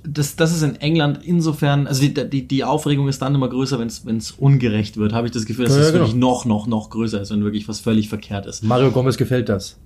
[0.04, 3.78] das, das ist in England insofern, also die, die, die Aufregung ist dann immer größer,
[3.78, 6.00] wenn es ungerecht wird, habe ich das Gefühl, dass ja, es genau.
[6.00, 8.64] wirklich noch, noch, noch größer ist, wenn wirklich was völlig verkehrt ist.
[8.64, 9.78] Mario Gomez gefällt das.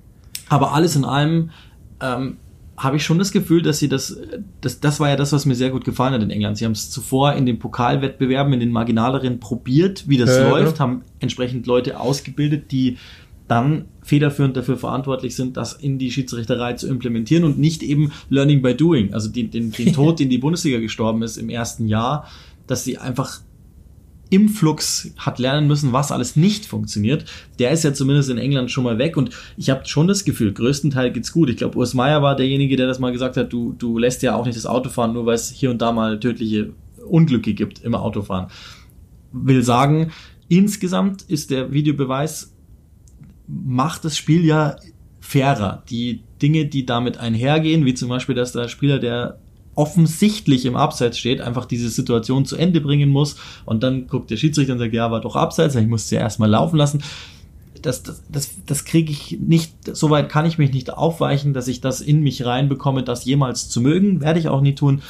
[0.49, 1.51] Aber alles in allem,
[2.01, 2.37] ähm,
[2.83, 4.19] habe ich schon das Gefühl, dass sie das,
[4.61, 6.59] das, das war ja das, was mir sehr gut gefallen hat in England.
[6.59, 10.81] Sie haben es zuvor in den Pokalwettbewerben, in den marginaleren probiert, wie das ja, läuft,
[10.81, 12.99] haben entsprechend Leute ausgebildet, die
[13.47, 18.63] dann federführend dafür verantwortlich sind, das in die Schiedsrichterei zu implementieren und nicht eben Learning
[18.63, 22.27] by Doing, also die, den, den Tod, den die Bundesliga gestorben ist im ersten Jahr,
[22.67, 23.41] dass sie einfach
[24.33, 27.27] im Flux hat lernen müssen, was alles nicht funktioniert.
[27.59, 30.55] Der ist ja zumindest in England schon mal weg und ich habe schon das Gefühl,
[30.55, 31.51] größtenteils geht's gut.
[31.51, 34.35] Ich glaube, Urs Meier war derjenige, der das mal gesagt hat, du, du lässt ja
[34.35, 36.73] auch nicht das Auto fahren, nur weil es hier und da mal tödliche
[37.07, 38.47] Unglücke gibt im Autofahren.
[39.33, 40.13] Will sagen,
[40.49, 42.55] insgesamt ist der Videobeweis
[43.47, 44.77] macht das Spiel ja
[45.21, 45.83] fairer.
[45.91, 49.41] Die Dinge, die damit einhergehen, wie zum Beispiel, dass der Spieler, der
[49.75, 54.37] offensichtlich im Abseits steht, einfach diese Situation zu Ende bringen muss und dann guckt der
[54.37, 57.03] Schiedsrichter und sagt, ja, war doch Abseits, ich muss sie ja erstmal laufen lassen.
[57.81, 61.81] Das, das, das, das kriege ich nicht, soweit kann ich mich nicht aufweichen, dass ich
[61.81, 65.03] das in mich reinbekomme, das jemals zu mögen, werde ich auch nie tun.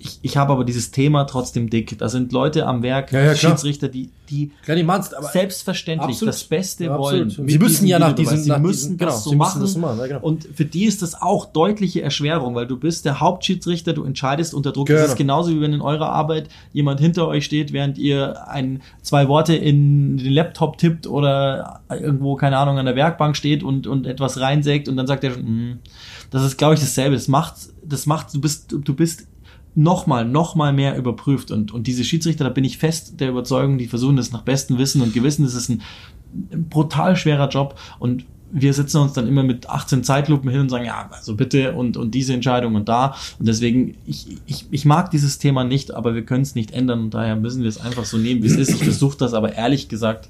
[0.00, 1.98] Ich, ich habe aber dieses Thema trotzdem dick.
[1.98, 3.34] Da sind Leute am Werk, Ja, ja.
[3.34, 6.34] Schiedsrichter, die, die Klar, die aber selbstverständlich Absolut.
[6.34, 7.30] das Beste Ja, wollen.
[7.30, 9.60] Sie müssen diesem ja nach diesen- sie nach müssen diesen- das genau, so machen.
[9.60, 10.20] das machen, genau.
[10.20, 14.54] Und für die ist das auch deutliche Erschwerung, weil du bist der Hauptschiedsrichter, du entscheidest
[14.54, 14.86] unter Druck.
[14.86, 15.08] Das Genau.
[15.12, 19.26] ist genauso wie wenn in eurer Arbeit jemand hinter euch steht, während ihr ein, zwei
[19.26, 24.06] Worte in den Laptop tippt oder irgendwo, keine Ahnung, an der Werkbank steht und, und
[24.06, 25.78] etwas reinsägt und dann sagt er schon, "Mm."
[26.30, 27.16] das ist, glaube ich, dasselbe.
[27.16, 29.26] Das macht, das macht, du bist, du bist
[29.74, 31.50] nochmal, nochmal mehr überprüft.
[31.50, 34.78] Und, und diese Schiedsrichter, da bin ich fest der Überzeugung, die versuchen das nach bestem
[34.78, 35.44] Wissen und Gewissen.
[35.44, 35.82] Das ist ein
[36.68, 37.78] brutal schwerer Job.
[37.98, 41.74] Und wir sitzen uns dann immer mit 18 Zeitlupen hin und sagen, ja, also bitte
[41.74, 43.14] und, und diese Entscheidung und da.
[43.38, 47.00] Und deswegen, ich, ich, ich mag dieses Thema nicht, aber wir können es nicht ändern.
[47.00, 48.70] Und daher müssen wir es einfach so nehmen, wie es ist.
[48.70, 50.28] Ich versuche das aber ehrlich gesagt,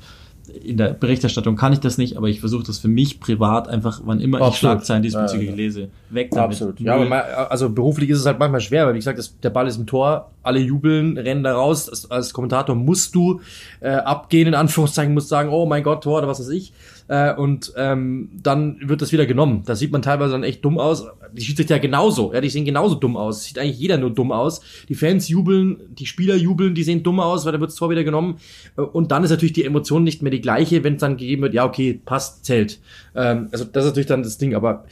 [0.48, 4.00] in der Berichterstattung kann ich das nicht, aber ich versuche das für mich privat einfach,
[4.04, 4.58] wann immer ich Absolut.
[4.58, 5.62] Schlagzeilen diesbezüglich Ja, ja.
[5.62, 6.50] lese, weg damit.
[6.50, 6.80] Absolut.
[6.80, 9.66] Ja, mal, also beruflich ist es halt manchmal schwer, weil wie gesagt, das, der Ball
[9.66, 11.87] ist im Tor, alle jubeln, rennen da raus.
[11.87, 13.40] Das, als Kommentator musst du
[13.80, 16.72] äh, abgehen, in Anführungszeichen, musst sagen, oh mein Gott, Tor oder was weiß ich.
[17.09, 19.62] Äh, und ähm, dann wird das wieder genommen.
[19.64, 21.07] Da sieht man teilweise dann echt dumm aus.
[21.33, 22.33] Die Schiedsrichter genauso.
[22.33, 23.44] Ja, die sehen genauso dumm aus.
[23.44, 24.61] Sieht eigentlich jeder nur dumm aus.
[24.88, 27.90] Die Fans jubeln, die Spieler jubeln, die sehen dumm aus, weil da wird das Tor
[27.90, 28.37] wieder genommen.
[28.77, 31.42] Äh, Und dann ist natürlich die Emotion nicht mehr die gleiche, wenn es dann gegeben
[31.42, 32.79] wird, ja, okay, passt, zählt.
[33.14, 34.55] Ähm, also das ist natürlich dann das Ding.
[34.55, 34.85] Aber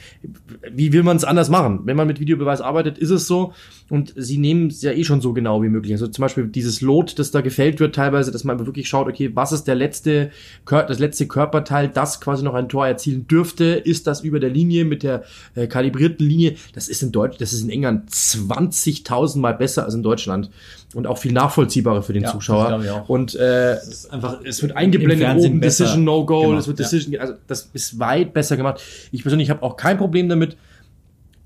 [0.71, 1.81] wie will man es anders machen?
[1.85, 3.53] Wenn man mit Videobeweis arbeitet, ist es so.
[3.89, 5.93] Und sie nehmen es ja eh schon so genau wie möglich.
[5.93, 9.31] Also zum Beispiel dieses Lot, das da gefällt wird teilweise, dass man wirklich schaut, okay,
[9.33, 10.31] was ist der letzte,
[10.65, 13.65] das letzte Körperteil, das quasi noch ein Tor erzielen dürfte?
[13.65, 15.23] Ist das über der Linie mit der
[15.55, 16.55] äh, kalibrierten Linie?
[16.73, 20.49] Das ist in Deutsch, das ist in England 20.000 Mal besser als in Deutschland.
[20.95, 23.05] Und auch viel nachvollziehbarer für den Ja, Zuschauer.
[23.07, 26.79] Und äh, ist einfach es wird eingeblendet oben, besser Decision No Goal, gemacht, es wird
[26.79, 26.85] ja.
[26.85, 28.81] Decision, also das ist weit besser gemacht.
[29.11, 30.55] Ich persönlich habe auch kein Problem damit,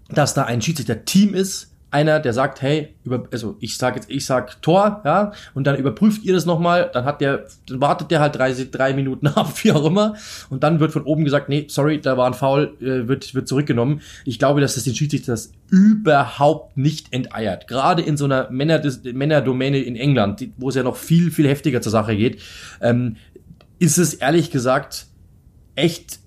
[0.10, 4.26] dass da ein Schiedsrichter-Team ist, einer, der sagt, hey, über, also ich sag jetzt, ich
[4.26, 8.22] sag Tor, ja, und dann überprüft ihr das nochmal, dann hat der, dann wartet der
[8.22, 10.16] halt drei, drei Minuten ab, wie auch immer,
[10.50, 13.48] und dann wird von oben gesagt, nee, sorry, da war ein Foul, äh, wird, wird
[13.48, 14.02] zurückgenommen.
[14.26, 17.68] Ich glaube, dass das den Schiedsrichter das überhaupt nicht enteiert.
[17.68, 21.82] Gerade in so einer Männer, Männerdomäne in England, wo es ja noch viel, viel heftiger
[21.82, 22.42] zur Sache geht,
[22.80, 23.18] ähm,
[23.80, 25.08] ist es ehrlich gesagt
[25.76, 26.21] echt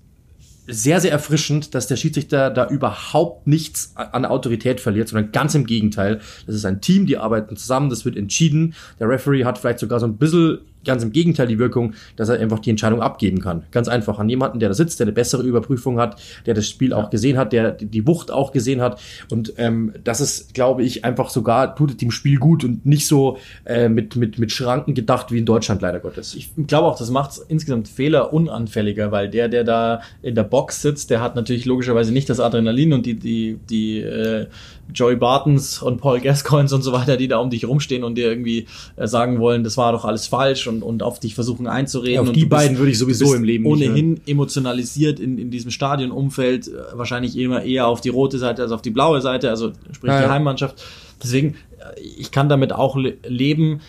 [0.67, 5.65] sehr, sehr erfrischend, dass der Schiedsrichter da überhaupt nichts an Autorität verliert, sondern ganz im
[5.65, 6.21] Gegenteil.
[6.45, 8.73] Das ist ein Team, die arbeiten zusammen, das wird entschieden.
[8.99, 12.39] Der Referee hat vielleicht sogar so ein bisschen, ganz im Gegenteil, die Wirkung, dass er
[12.39, 13.63] einfach die Entscheidung abgeben kann.
[13.71, 16.93] Ganz einfach an jemanden, der da sitzt, der eine bessere Überprüfung hat, der das Spiel
[16.93, 18.99] auch gesehen hat, der die Wucht auch gesehen hat.
[19.29, 23.37] Und ähm, das ist, glaube ich, einfach sogar, tut dem Spiel gut und nicht so
[23.65, 26.35] äh, mit, mit, mit Schranken gedacht wie in Deutschland leider Gottes.
[26.35, 30.81] Ich glaube auch, das macht insgesamt Fehler unanfälliger, weil der, der da in der Box
[30.81, 34.47] sitzt, der hat natürlich logischerweise nicht das Adrenalin und die, die, die äh,
[34.93, 38.29] Joey Bartons und Paul Gascoins und so weiter, die da um dich rumstehen und dir
[38.29, 42.13] irgendwie äh, sagen wollen, das war doch alles falsch und, und auf dich versuchen einzureden.
[42.15, 45.37] Ja, auf und die du bist- beiden würde ich sowieso im Leben ohnehin emotionalisiert in,
[45.37, 49.21] in diesem Stadionumfeld, äh, wahrscheinlich immer eher auf die rote Seite als auf die blaue
[49.21, 50.29] Seite, also sprich Ja, die ja.
[50.29, 50.81] Heimmannschaft.
[51.23, 53.81] Deswegen, äh, ich kann damit auch le leben.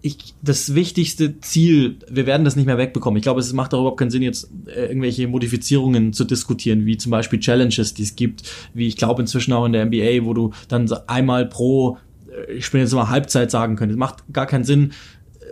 [0.00, 3.16] Ich, das wichtigste Ziel, wir werden das nicht mehr wegbekommen.
[3.16, 6.96] Ich glaube, es macht auch überhaupt keinen Sinn, jetzt äh, irgendwelche Modifizierungen zu diskutieren, wie
[6.98, 10.34] zum Beispiel Challenges, die es gibt, wie ich glaube inzwischen auch in der NBA, wo
[10.34, 11.98] du dann einmal pro,
[12.56, 13.98] ich bin jetzt mal Halbzeit sagen könntest.
[13.98, 14.92] Macht gar keinen Sinn,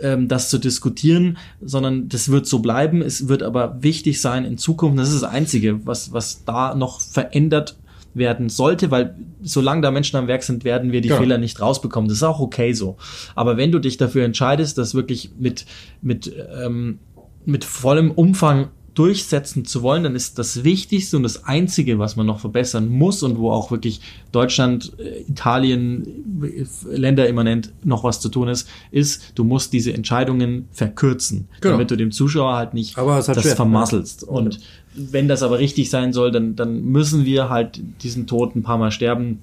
[0.01, 3.01] ähm, das zu diskutieren, sondern das wird so bleiben.
[3.01, 4.99] Es wird aber wichtig sein in Zukunft.
[4.99, 7.77] Das ist das Einzige, was, was da noch verändert
[8.13, 11.21] werden sollte, weil solange da Menschen am Werk sind, werden wir die Genau.
[11.21, 12.09] Fehler nicht rausbekommen.
[12.09, 12.97] Das ist auch okay so.
[13.35, 15.65] Aber wenn du dich dafür entscheidest, das wirklich mit,
[16.01, 16.99] mit, ähm,
[17.45, 22.25] mit vollem Umfang durchsetzen zu wollen, dann ist das Wichtigste und das Einzige, was man
[22.25, 24.01] noch verbessern muss und wo auch wirklich
[24.31, 26.05] Deutschland, äh, Italien,
[26.43, 31.73] äh, Länder immanent noch was zu tun ist, ist, du musst diese Entscheidungen verkürzen, Genau.
[31.75, 33.55] damit du dem Zuschauer halt nicht das schwer.
[33.55, 34.23] vermasselst.
[34.23, 34.59] Und
[34.93, 38.77] wenn das aber richtig sein soll, dann, dann müssen wir halt diesen Tod ein paar
[38.77, 39.39] Mal sterben,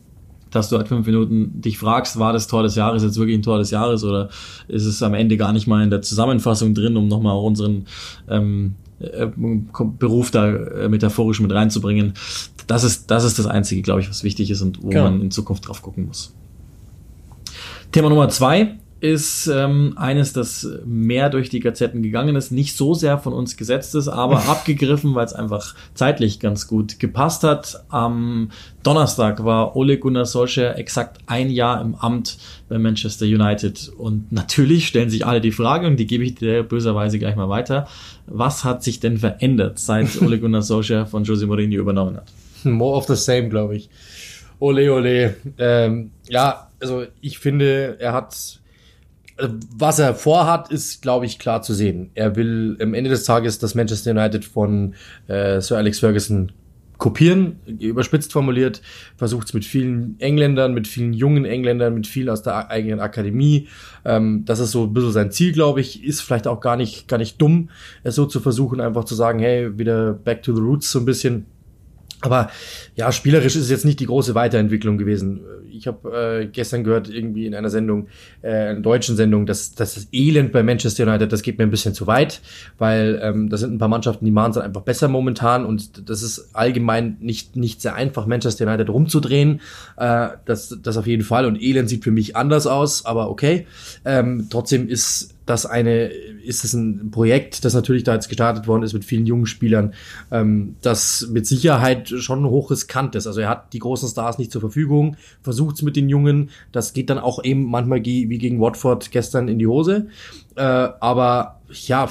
[0.50, 3.42] dass du halt fünf Minuten dich fragst, war das Tor des Jahres jetzt wirklich ein
[3.42, 4.28] Tor des Jahres oder
[4.66, 7.87] ist es am Ende gar nicht mal in der Zusammenfassung drin, um nochmal auch unseren
[8.28, 12.14] ähm, äh, Beruf da äh, metaphorisch mit reinzubringen.
[12.66, 15.04] Das ist, das ist das Einzige, glaube ich, was wichtig ist und wo Genau.
[15.04, 16.34] man in Zukunft drauf gucken muss.
[17.92, 22.94] Thema Nummer zwei ist ähm, eines, das mehr durch die Gazetten gegangen ist, nicht so
[22.94, 27.84] sehr von uns gesetzt ist, aber abgegriffen, weil es einfach zeitlich ganz gut gepasst hat.
[27.88, 28.50] Am
[28.82, 33.92] Donnerstag war Ole Gunnar Solskjaer exakt ein Jahr im Amt bei Manchester United.
[33.96, 37.48] Und natürlich stellen sich alle die Frage, und die gebe ich dir böserweise gleich mal
[37.48, 37.87] weiter,
[38.26, 42.32] was hat sich denn verändert, seit Ole Gunnar Solskjaer von Jose Mourinho übernommen hat?
[42.64, 43.88] More of the same, glaube ich.
[44.61, 45.37] Ole, ole.
[45.58, 48.61] Ähm, ja, also ich finde, er hat,
[49.77, 52.11] was er vorhat, ist, glaube ich, klar zu sehen.
[52.14, 54.94] Er will am Ende des Tages das Manchester United von
[55.29, 56.53] äh, Sir Alex Ferguson
[56.98, 58.83] kopieren, überspitzt formuliert,
[59.16, 63.68] versucht es mit vielen Engländern, mit vielen jungen Engländern, mit viel aus der eigenen Akademie.
[64.05, 67.07] Ähm, das ist so ein bisschen sein Ziel, glaube ich, ist vielleicht auch gar nicht,
[67.07, 67.70] gar nicht dumm,
[68.03, 71.05] es so zu versuchen, einfach zu sagen, hey, wieder back to the roots so ein
[71.05, 71.46] bisschen.
[72.20, 72.50] Aber
[72.96, 75.40] ja, spielerisch ist es jetzt nicht die große Weiterentwicklung gewesen.
[75.70, 78.09] Ich habe äh, gestern gehört, irgendwie in einer Sendung,
[78.42, 81.70] äh, einer deutschen Sendung, dass, dass das Elend bei Manchester United, das geht mir ein
[81.70, 82.40] bisschen zu weit,
[82.76, 86.22] weil ähm, da sind ein paar Mannschaften, die machen es einfach besser momentan und das
[86.22, 89.61] ist allgemein nicht, nicht sehr einfach, Manchester United rumzudrehen.
[89.96, 91.46] Äh, das, das auf jeden Fall.
[91.46, 93.66] Und Elend sieht für mich anders aus, aber okay.
[94.04, 98.82] Ähm, trotzdem ist das eine, ist es ein Projekt, das natürlich da jetzt gestartet worden
[98.82, 99.94] ist mit vielen jungen Spielern,
[100.30, 103.26] ähm, das mit Sicherheit schon hochriskant ist.
[103.26, 106.50] Also er hat die großen Stars nicht zur Verfügung, versucht es mit den Jungen.
[106.72, 110.08] Das geht dann auch eben manchmal wie gegen Watford gestern in die Hose.
[110.56, 112.08] Äh, aber ja,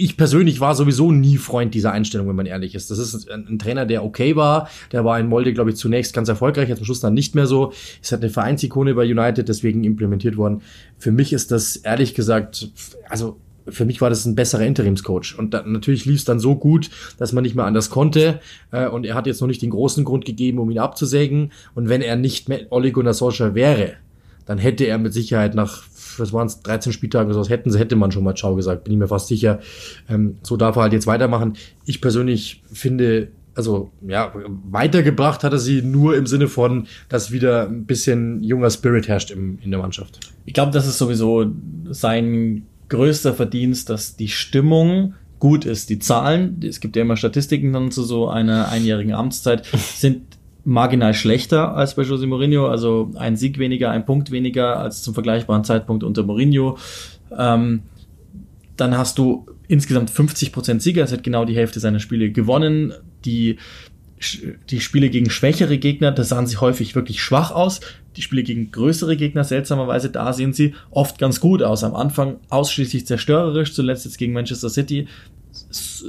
[0.00, 2.90] ich persönlich war sowieso nie Freund dieser Einstellung, wenn man ehrlich ist.
[2.90, 4.68] Das ist ein, ein Trainer, der okay war.
[4.92, 7.46] Der war in Molde, glaube ich, zunächst ganz erfolgreich, jetzt am Schluss dann nicht mehr
[7.46, 7.72] so.
[8.00, 10.62] Ist halt eine Vereinsikone bei United, deswegen implementiert worden.
[10.96, 12.70] Für mich ist das ehrlich gesagt,
[13.08, 13.36] also
[13.68, 15.34] für mich war das ein besserer Interimscoach.
[15.36, 18.40] Und dann, natürlich lief es dann so gut, dass man nicht mehr anders konnte.
[18.72, 21.52] Äh, und er hat jetzt noch nicht den großen Grund gegeben, um ihn abzusägen.
[21.74, 23.96] Und wenn er nicht mehr Ole Solskjaer wäre,
[24.50, 25.84] dann hätte er mit Sicherheit nach,
[26.18, 28.92] was waren es, 13 Spieltagen oder sowas, hätten hätte man schon mal Ciao gesagt, bin
[28.92, 29.60] ich mir fast sicher.
[30.08, 31.52] Ähm, so darf er halt jetzt weitermachen.
[31.84, 34.34] Ich persönlich finde, also ja,
[34.68, 39.30] weitergebracht hat er sie nur im Sinne von, dass wieder ein bisschen junger Spirit herrscht
[39.30, 40.18] im, in der Mannschaft.
[40.46, 41.46] Ich glaube, das ist sowieso
[41.88, 45.90] sein größter Verdienst, dass die Stimmung gut ist.
[45.90, 51.14] Die Zahlen, es gibt ja immer Statistiken dann zu so einer einjährigen Amtszeit, sind marginal
[51.14, 55.64] schlechter als bei Jose Mourinho, also ein Sieg weniger, ein Punkt weniger als zum vergleichbaren
[55.64, 56.78] Zeitpunkt unter Mourinho.
[57.36, 57.82] Ähm,
[58.76, 62.92] dann hast du insgesamt 50% Sieger, es hat genau die Hälfte seiner Spiele gewonnen.
[63.24, 63.58] Die,
[64.70, 67.80] die Spiele gegen schwächere Gegner, da sahen sie häufig wirklich schwach aus.
[68.16, 71.84] Die Spiele gegen größere Gegner, seltsamerweise, da sehen sie oft ganz gut aus.
[71.84, 75.06] Am Anfang ausschließlich zerstörerisch, zuletzt jetzt gegen Manchester City.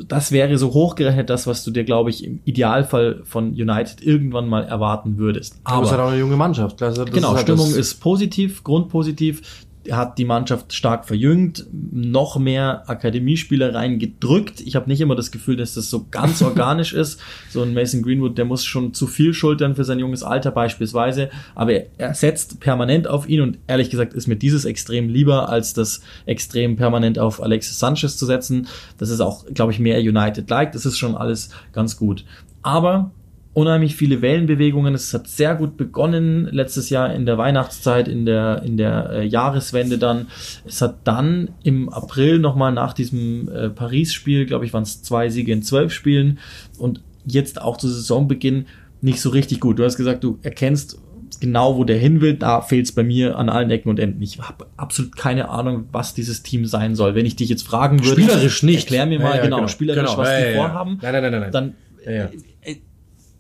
[0.08, 4.48] Das wäre so hochgerechnet das, was du dir, glaube ich, im Idealfall von United irgendwann
[4.48, 5.60] mal erwarten würdest.
[5.64, 6.82] Aber es ist halt auch eine junge Mannschaft.
[6.82, 9.42] Das, das Genau, ist halt Stimmung ist positiv, grundpositiv.
[9.90, 14.62] Hat die Mannschaft stark verjüngt, noch mehr Akademiespieler reingedrückt.
[14.62, 17.20] Ich habe nicht immer das Gefühl, dass das so ganz organisch ist.
[17.50, 21.30] So ein Mason Greenwood, der muss schon zu viel schultern für sein junges Alter beispielsweise.
[21.56, 25.74] Aber er, setzt permanent auf ihn und ehrlich gesagt ist mir dieses Extrem lieber, als
[25.74, 28.68] das Extrem permanent auf Alexis Sanchez zu setzen.
[28.98, 30.74] Das ist auch, glaube ich, mehr United-like.
[30.74, 32.26] Das ist schon alles ganz gut.
[32.62, 33.12] Aber
[33.54, 34.94] unheimlich viele Wellenbewegungen.
[34.94, 39.26] Es hat sehr gut begonnen letztes Jahr in der Weihnachtszeit, in der, in der äh,
[39.26, 40.28] Jahreswende dann.
[40.66, 45.30] Es hat dann im April nochmal nach diesem äh, Paris-Spiel, glaube ich, waren es zwei
[45.30, 46.40] Siege in zwölf Spielen
[46.78, 48.68] und jetzt auch zu Saisonbeginn
[49.02, 49.80] nicht so richtig gut.
[49.80, 51.00] Du hast gesagt, du erkennst
[51.40, 52.36] genau, wo der hin will.
[52.36, 54.22] Da fehlt es bei mir an allen Ecken und Enden.
[54.22, 57.16] Ich habe absolut keine Ahnung, was dieses Team sein soll.
[57.16, 58.84] Wenn ich dich jetzt fragen würde, Spielerisch nicht.
[58.84, 59.68] erklär mir mal Ja, ja, genau, genau.
[59.68, 60.18] spielerisch, Genau.
[60.18, 61.00] was Ja, die vorhaben.
[61.02, 61.52] Nein, nein, nein, nein, nein.
[61.52, 61.74] Dann
[62.06, 62.30] Ja, ja.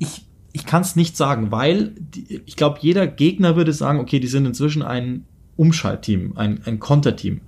[0.02, 4.20] Ich, ich kann es nicht sagen, weil die, ich glaube, jeder Gegner würde sagen, okay,
[4.20, 7.42] die sind inzwischen ein Umschaltteam, ein, ein Konterteam.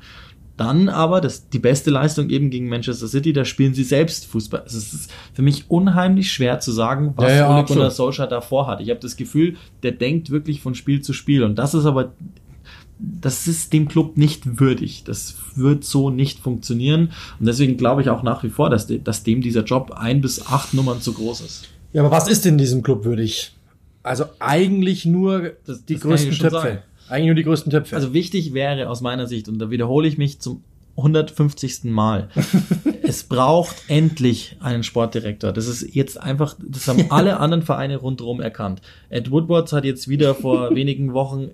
[0.56, 4.62] Dann aber das, die beste Leistung eben gegen Manchester City, da spielen sie selbst Fußball.
[4.62, 7.66] Also es ist für mich unheimlich schwer zu sagen, was Ja, ja, Ole.
[7.66, 8.80] Gunnar Solskjaer davor hat.
[8.80, 11.44] Ich habe das Gefühl, der denkt wirklich von Spiel zu Spiel.
[11.44, 12.14] Und das ist aber
[13.00, 15.04] das ist dem Club nicht würdig.
[15.04, 17.12] Das wird so nicht funktionieren.
[17.40, 20.46] Und deswegen glaube ich auch nach wie vor, dass, dass dem dieser Job ein bis
[20.46, 21.70] acht Nummern zu groß ist.
[21.94, 23.54] Ja, aber was ist denn diesem Club würdig?
[24.02, 26.50] Also eigentlich nur Das- die das größten Töpfe.
[26.50, 26.78] sagen.
[27.10, 27.96] Eigentlich nur die größten Töpfe.
[27.96, 30.64] Also wichtig wäre aus meiner Sicht, und da wiederhole ich mich zum
[30.98, 31.86] 150.
[31.86, 32.30] Mal,
[33.04, 35.52] es braucht endlich einen Sportdirektor.
[35.52, 38.82] Das ist jetzt einfach, das haben alle anderen Vereine rundherum erkannt.
[39.10, 41.50] Ed Woodward hat jetzt wieder vor wenigen Wochen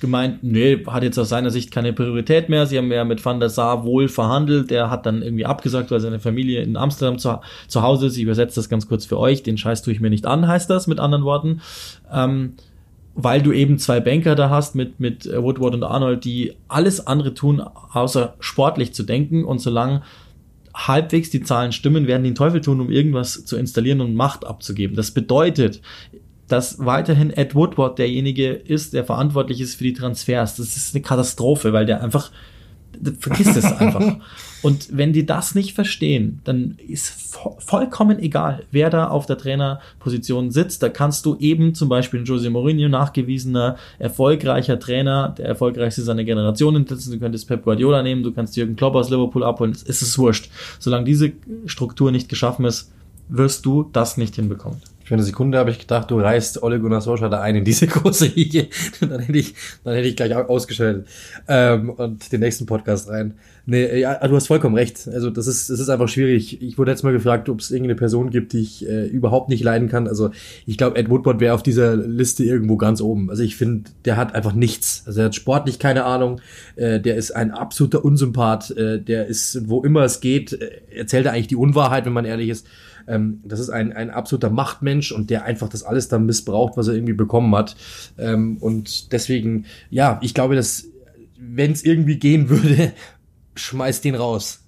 [0.00, 2.66] gemeint, nee, hat jetzt aus seiner Sicht keine Priorität mehr.
[2.66, 4.70] Sie haben ja mit Van der Sar wohl verhandelt.
[4.70, 8.16] Der hat dann irgendwie abgesagt, weil seine Familie in Amsterdam zu, zu Hause ist.
[8.16, 9.42] Ich übersetze das ganz kurz für euch.
[9.42, 11.60] Den Scheiß tue ich mir nicht an, heißt das mit anderen Worten.
[12.12, 12.54] Ähm,
[13.14, 17.32] weil du eben zwei Banker da hast mit, mit Woodward und Arnold, die alles andere
[17.32, 19.44] tun, außer sportlich zu denken.
[19.44, 20.02] Und solange
[20.74, 24.44] halbwegs die Zahlen stimmen, werden die den Teufel tun, um irgendwas zu installieren und Macht
[24.44, 24.96] abzugeben.
[24.96, 25.80] Das bedeutet,
[26.54, 30.54] dass weiterhin Ed Woodward derjenige ist, der verantwortlich ist für die Transfers.
[30.54, 32.30] Das ist eine Katastrophe, weil der einfach,
[33.18, 34.18] vergiss es einfach.
[34.62, 39.36] Und wenn die das nicht verstehen, dann ist vo vollkommen egal, wer da auf der
[39.36, 40.80] Trainerposition sitzt.
[40.84, 46.76] Da kannst du eben zum Beispiel Jose Mourinho, nachgewiesener, erfolgreicher Trainer, der erfolgreichste seiner Generation
[46.76, 47.14] hinsetzen.
[47.14, 49.72] Du könntest Pep Guardiola nehmen, du kannst Jürgen Klopp aus Liverpool abholen.
[49.72, 50.50] Es ist wurscht.
[50.78, 51.32] Solange diese
[51.66, 52.92] Struktur nicht geschaffen ist,
[53.28, 54.80] wirst du das nicht hinbekommen.
[55.04, 57.86] Für eine Sekunde habe ich gedacht, du reißt Ole Gunnar Solskjaer da ein in diese
[57.88, 58.62] große Liga.
[59.00, 61.06] dann hätte ich, dann hätte ich gleich au- ausgeschaltet
[61.46, 63.34] ähm, und den nächsten Podcast rein.
[63.66, 65.08] Nee, ja, du hast vollkommen recht.
[65.08, 66.60] Also das ist, das ist einfach schwierig.
[66.62, 69.62] Ich wurde jetzt mal gefragt, ob es irgendeine Person gibt, die ich äh, überhaupt nicht
[69.64, 70.06] leiden kann.
[70.06, 70.30] Also
[70.66, 73.30] ich glaube, Ed Woodward wäre auf dieser Liste irgendwo ganz oben.
[73.30, 75.02] Also ich finde, der hat einfach nichts.
[75.06, 76.40] Also er hat sportlich keine Ahnung.
[76.76, 78.70] Äh, der ist ein absoluter Unsympath.
[78.72, 82.26] Äh, der ist, wo immer es geht, äh, erzählt er eigentlich die Unwahrheit, wenn man
[82.26, 82.66] ehrlich ist.
[83.06, 86.88] Ähm, das ist ein, ein absoluter Machtmensch und der einfach das alles dann missbraucht, was
[86.88, 87.76] er irgendwie bekommen hat.
[88.18, 90.86] Ähm, und deswegen, ja, ich glaube, dass
[91.38, 92.92] wenn es irgendwie gehen würde,
[93.54, 94.63] schmeiß den raus.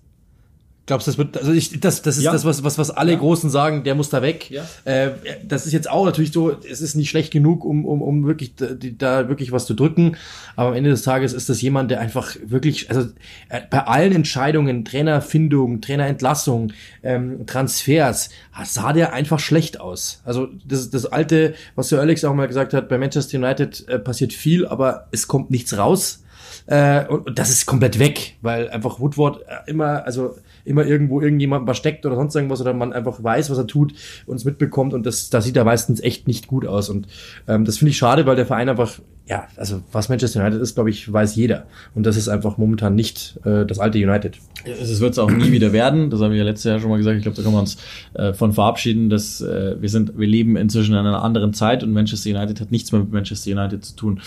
[0.87, 2.33] Glaubst du, das wird, also ich, das, das ist Ja.
[2.33, 3.19] das, was, was, was alle Ja.
[3.19, 4.51] Großen sagen, der muss da weg.
[4.51, 4.65] Ja.
[4.85, 5.11] Äh,
[5.47, 8.55] das ist jetzt auch natürlich so, es ist nicht schlecht genug, um, um, um wirklich
[8.55, 8.67] da,
[8.99, 10.17] da wirklich was zu drücken.
[10.55, 13.09] Aber am Ende des Tages ist das jemand, der einfach wirklich, also
[13.49, 16.73] äh, bei allen Entscheidungen, Trainerfindung, Trainerentlassung,
[17.03, 18.31] ähm, Transfers,
[18.65, 20.21] sah der einfach schlecht aus.
[20.25, 23.99] Also das, das alte, was Sir Alex auch mal gesagt hat, bei Manchester United äh,
[23.99, 26.23] passiert viel, aber es kommt nichts raus.
[26.67, 30.37] Äh, und, und das ist komplett weg, weil einfach Woodward äh, immer, also
[30.67, 33.95] immer irgendwo irgendjemand versteckt oder sonst irgendwas oder man einfach weiß, was er tut
[34.27, 37.07] und es mitbekommt und das, das sieht er meistens echt nicht gut aus und
[37.49, 40.75] ähm, das finde ich schade, weil der Verein einfach, ja, also was Manchester United ist,
[40.75, 44.39] glaube ich, weiß jeder und das ist einfach momentan nicht äh, das alte United.
[44.65, 46.11] Es wird es auch nie wieder werden.
[46.11, 47.17] Das habe ich ja letztes Jahr schon mal gesagt.
[47.17, 47.77] Ich glaube, da können wir uns
[48.15, 51.93] äh, von verabschieden, dass äh, wir sind, wir leben inzwischen in einer anderen Zeit und
[51.93, 54.21] Manchester United hat nichts mehr mit Manchester United zu tun.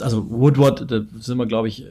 [0.00, 1.86] Also Woodward, da sind wir, glaube ich,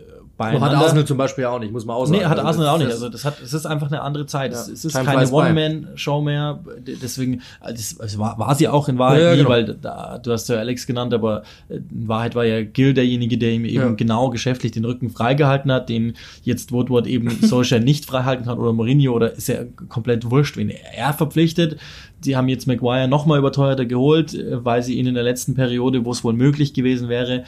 [0.46, 0.78] beieinander.
[0.78, 2.20] Hat Arsenal zum Beispiel auch nicht, muss man auch sagen.
[2.20, 2.92] Nee, hat Also Arsenal auch nicht.
[2.92, 4.52] Also das hat, es ist einfach eine andere Zeit.
[4.52, 5.30] Ja, Es, es ist keine.
[5.32, 6.60] One-Man-Show mehr.
[7.02, 9.50] Deswegen, äh, das, war, war sie auch in Wahrheit Ja, nie, genau.
[9.50, 13.38] weil da, du hast ja Alex genannt, aber äh, in Wahrheit war ja Gil derjenige,
[13.38, 13.90] der ihm eben Ja.
[13.94, 16.14] genau geschäftlich den Rücken freigehalten hat, den
[16.44, 20.70] jetzt Woodward eben Solskjaer nicht freihalten kann oder Mourinho oder ist ja komplett wurscht, wen
[20.70, 21.78] er verpflichtet.
[22.24, 26.06] Sie haben jetzt Maguire nochmal überteuerter geholt, äh, weil sie ihn in der letzten Periode,
[26.06, 27.44] wo es wohl möglich gewesen wäre,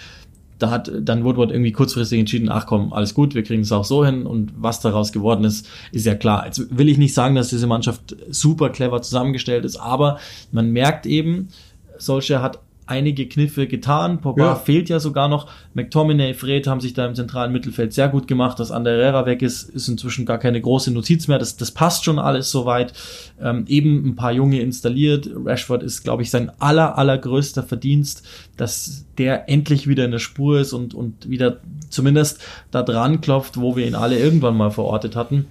[0.63, 3.83] da hat dann Woodward irgendwie kurzfristig entschieden, ach komm, alles gut, wir kriegen es auch
[3.83, 6.45] so hin und was daraus geworden ist, ist ja klar.
[6.45, 10.19] Jetzt will ich nicht sagen, dass diese Mannschaft super clever zusammengestellt ist, aber
[10.53, 11.49] man merkt eben,
[11.97, 14.21] Solskjaer hat einige Kniffe getan.
[14.21, 14.55] Pogba Ja.
[14.55, 15.49] fehlt ja sogar noch.
[15.73, 18.59] McTominay, Fred haben sich da im zentralen Mittelfeld sehr gut gemacht.
[18.59, 21.39] Dass Ander Herrera weg ist, ist inzwischen gar keine große Notiz mehr.
[21.39, 22.93] Das, das passt schon alles soweit.
[23.41, 25.29] Ähm, eben ein paar Junge installiert.
[25.45, 28.23] Rashford ist, glaube ich, sein aller, allergrößter Verdienst,
[28.57, 31.57] dass der endlich wieder in der Spur ist und, und wieder
[31.89, 35.45] zumindest da dran klopft, wo wir ihn alle irgendwann mal verortet hatten.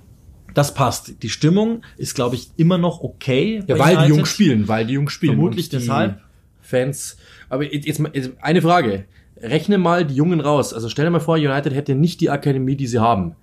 [0.54, 1.22] Das passt.
[1.22, 3.62] Die Stimmung ist, glaube ich, immer noch okay.
[3.66, 4.16] Ja, weil die United.
[4.16, 5.32] Jungs spielen, weil die Jungs spielen.
[5.34, 6.20] Vermutlich die deshalb.
[6.60, 7.16] Fans.
[7.52, 9.04] Aber jetzt, jetzt eine Frage.
[9.36, 10.72] Rechne mal die Jungen raus.
[10.72, 13.36] Also stell dir mal vor, United hätte nicht die Akademie, die sie haben.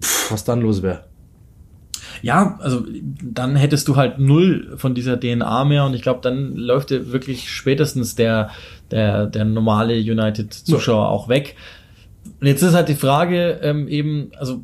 [0.00, 1.06] Pff, was dann los wäre.
[2.22, 2.84] Ja, also
[3.20, 7.10] dann hättest du halt null von dieser DNA mehr und ich glaube, dann läuft dir
[7.10, 8.50] wirklich spätestens der,
[8.92, 11.56] der, der normale United-Zuschauer auch weg.
[12.40, 14.62] Und jetzt ist halt die Frage ähm, eben, also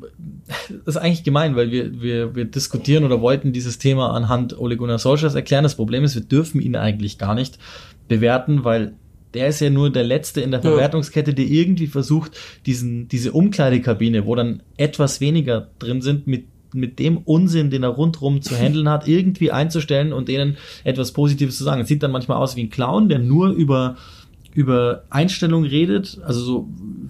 [0.69, 4.77] das ist eigentlich gemein, weil wir, wir, wir diskutieren oder wollten dieses Thema anhand Ole
[4.77, 5.65] Gunnar Solskjaers erklären.
[5.65, 7.59] Das Problem ist, wir dürfen ihn eigentlich gar nicht
[8.07, 8.95] bewerten, weil
[9.35, 10.63] der ist ja nur der Letzte in der.
[10.63, 16.45] Verwertungskette, der irgendwie versucht, diesen, diese Umkleidekabine, wo dann etwas weniger drin sind, mit
[16.77, 21.57] mit dem Unsinn, den er rundrum zu handeln hat, irgendwie einzustellen und denen etwas Positives
[21.57, 21.83] zu sagen.
[21.83, 23.97] Es sieht dann manchmal aus wie ein Clown, der nur über
[24.55, 26.69] über Einstellung redet, also so,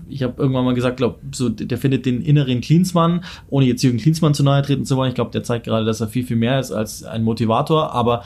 [0.08, 3.98] ich habe irgendwann mal gesagt, glaube so, der findet den inneren Klinsmann, ohne jetzt Jürgen
[3.98, 5.08] Klinsmann zu nahe treten zu wollen.
[5.08, 8.24] Ich glaube, der zeigt gerade, dass er viel, viel mehr ist als ein Motivator, aber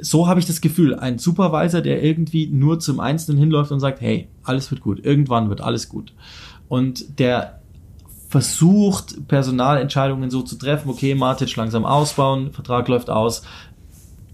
[0.00, 4.00] so habe ich das Gefühl, ein Supervisor, der irgendwie nur zum Einzelnen hinläuft und sagt,
[4.00, 6.12] hey, alles wird gut, irgendwann wird alles gut.
[6.68, 7.60] Und der
[8.28, 13.42] versucht, Personalentscheidungen so zu treffen, okay, Matic langsam ausbauen, Vertrag läuft aus,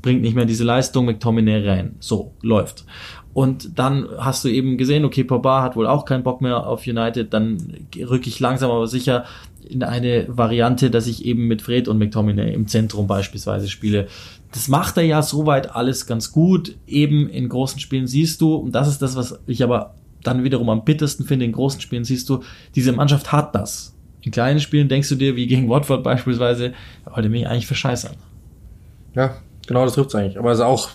[0.03, 1.97] bringt nicht mehr diese Leistung, McTominay rein.
[1.99, 2.84] So, läuft.
[3.39, 6.89] Und dann hast du eben gesehen, okay, Pogba hat wohl auch keinen Bock mehr auf
[6.89, 9.26] United, dann rücke ich langsam aber sicher
[9.64, 14.09] in eine Variante, dass ich eben mit Fred und McTominay im Zentrum beispielsweise spiele.
[14.51, 16.74] Das macht er ja soweit alles ganz gut.
[16.89, 20.68] Eben in großen Spielen siehst du, und das ist das, was ich aber dann wiederum
[20.68, 22.43] am bittersten finde, in großen Spielen siehst du,
[22.74, 23.95] diese Mannschaft hat das.
[24.22, 26.72] In kleinen Spielen denkst du dir, wie gegen Watford beispielsweise,
[27.09, 28.16] heute bin ich eigentlich für Scheiß an.
[29.14, 29.36] Ja,
[29.68, 30.41] genau, das trifft eigentlich.
[30.41, 30.89] Aber es ist auch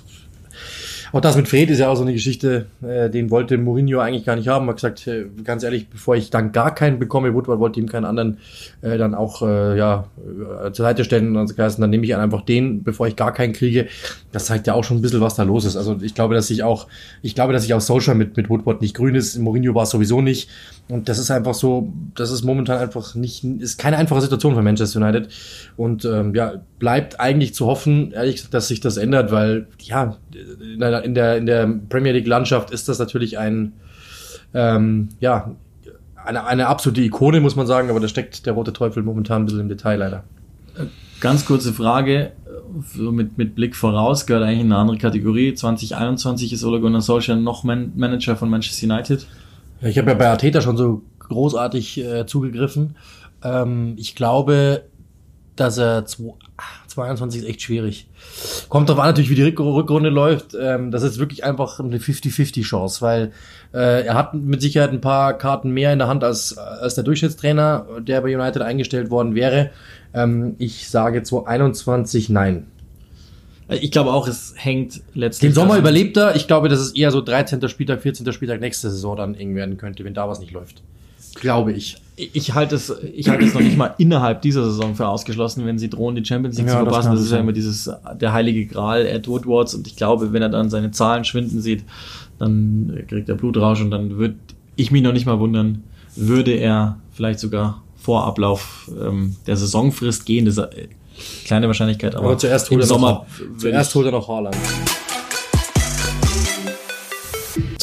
[1.14, 4.26] auch das mit Fred ist ja auch so eine Geschichte, äh, den wollte Mourinho eigentlich
[4.26, 4.66] gar nicht haben.
[4.66, 7.88] Er hat gesagt, äh, ganz ehrlich, bevor ich dann gar keinen bekomme, Woodward wollte ihm
[7.88, 8.40] keinen anderen
[8.82, 12.16] äh, dann auch äh, ja äh, zur Seite stellen und dann gesagt, dann nehme ich
[12.16, 13.88] einfach den, bevor ich gar keinen kriege.
[14.32, 15.78] Das zeigt ja auch schon ein bisschen, was da los ist.
[15.78, 16.88] Also ich glaube, dass ich auch,
[17.22, 19.38] ich glaube, dass ich auch Social mit, mit Woodward nicht grün ist.
[19.38, 20.50] Mourinho war es sowieso nicht.
[20.90, 24.64] Und das ist einfach so, das ist momentan einfach nicht, ist keine einfache Situation für
[24.64, 25.30] Manchester United.
[25.78, 26.54] Und ähm, ja,
[26.84, 30.18] bleibt eigentlich zu hoffen, ehrlich gesagt, dass sich das ändert, weil ja,
[30.60, 33.72] in der, in der, in der Premier League Landschaft ist das natürlich ein,
[34.54, 35.56] ähm, ja,
[36.26, 39.46] eine, eine absolute Ikone, muss man sagen, aber da steckt der rote Teufel momentan ein
[39.46, 40.26] bisschen im Detail leider.
[41.22, 42.34] Ganz kurze Frage,
[42.94, 45.54] so mit, mit Blick voraus, gehört eigentlich in eine andere Kategorie.
[45.54, 49.26] 2021 ist Ole Gunnar Solskjaer noch Man Manager von Manchester United.
[49.80, 52.98] Ich habe ja bei Arteta schon so großartig äh, zugegriffen.
[53.42, 54.84] Ähm, ich glaube,
[55.56, 58.08] dass er 22 ist echt schwierig.
[58.70, 60.56] Kommt drauf an natürlich, wie die Rückrunde läuft.
[60.60, 63.32] Ähm, das ist wirklich einfach eine 50-50 Chance, weil
[63.74, 67.04] äh, er hat mit Sicherheit ein paar Karten mehr in der Hand als, als der
[67.04, 69.72] Durchschnittstrainer, der bei United eingestellt worden wäre.
[70.14, 72.68] Ähm, ich sage 2021 nein.
[73.70, 75.52] Ich glaube auch, es hängt letztlich.
[75.52, 76.36] Den Sommer überlebt er.
[76.36, 77.68] Ich glaube, dass es eher so 13.
[77.70, 78.32] Spieltag, 14.
[78.34, 80.84] Spieltag nächste Saison dann eng werden könnte, wenn da was nicht läuft.
[81.36, 81.98] Glaube ich.
[82.16, 85.80] Ich halte es, ich halte es noch nicht mal innerhalb dieser Saison für ausgeschlossen, wenn
[85.80, 87.08] sie drohen, die Champions League Ja, zu das verpassen.
[87.08, 87.90] kann Das, ist ja immer dieses,
[88.22, 89.74] der heilige Gral, Ed Woodwards.
[89.74, 91.84] Und ich glaube, wenn er dann seine Zahlen schwinden sieht,
[92.38, 94.36] dann kriegt er Blutrausch und dann würde
[94.76, 95.84] ich mich noch nicht mal wundern,
[96.16, 100.46] würde er vielleicht sogar vor Ablauf ähm, der Saisonfrist gehen.
[100.46, 100.88] Das ist eine
[101.46, 103.26] kleine Wahrscheinlichkeit, aber, Aber zuerst im holt er Sommer noch,
[103.58, 104.56] zuerst holt er noch Haaland.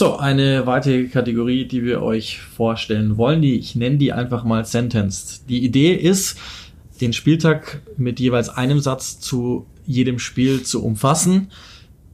[0.01, 4.65] So, eine weitere Kategorie, die wir euch vorstellen wollen, die ich nenne die einfach mal
[4.65, 5.47] Sentenced.
[5.51, 6.39] Die Idee ist,
[7.03, 11.51] den Spieltag mit jeweils einem Satz zu jedem Spiel zu umfassen,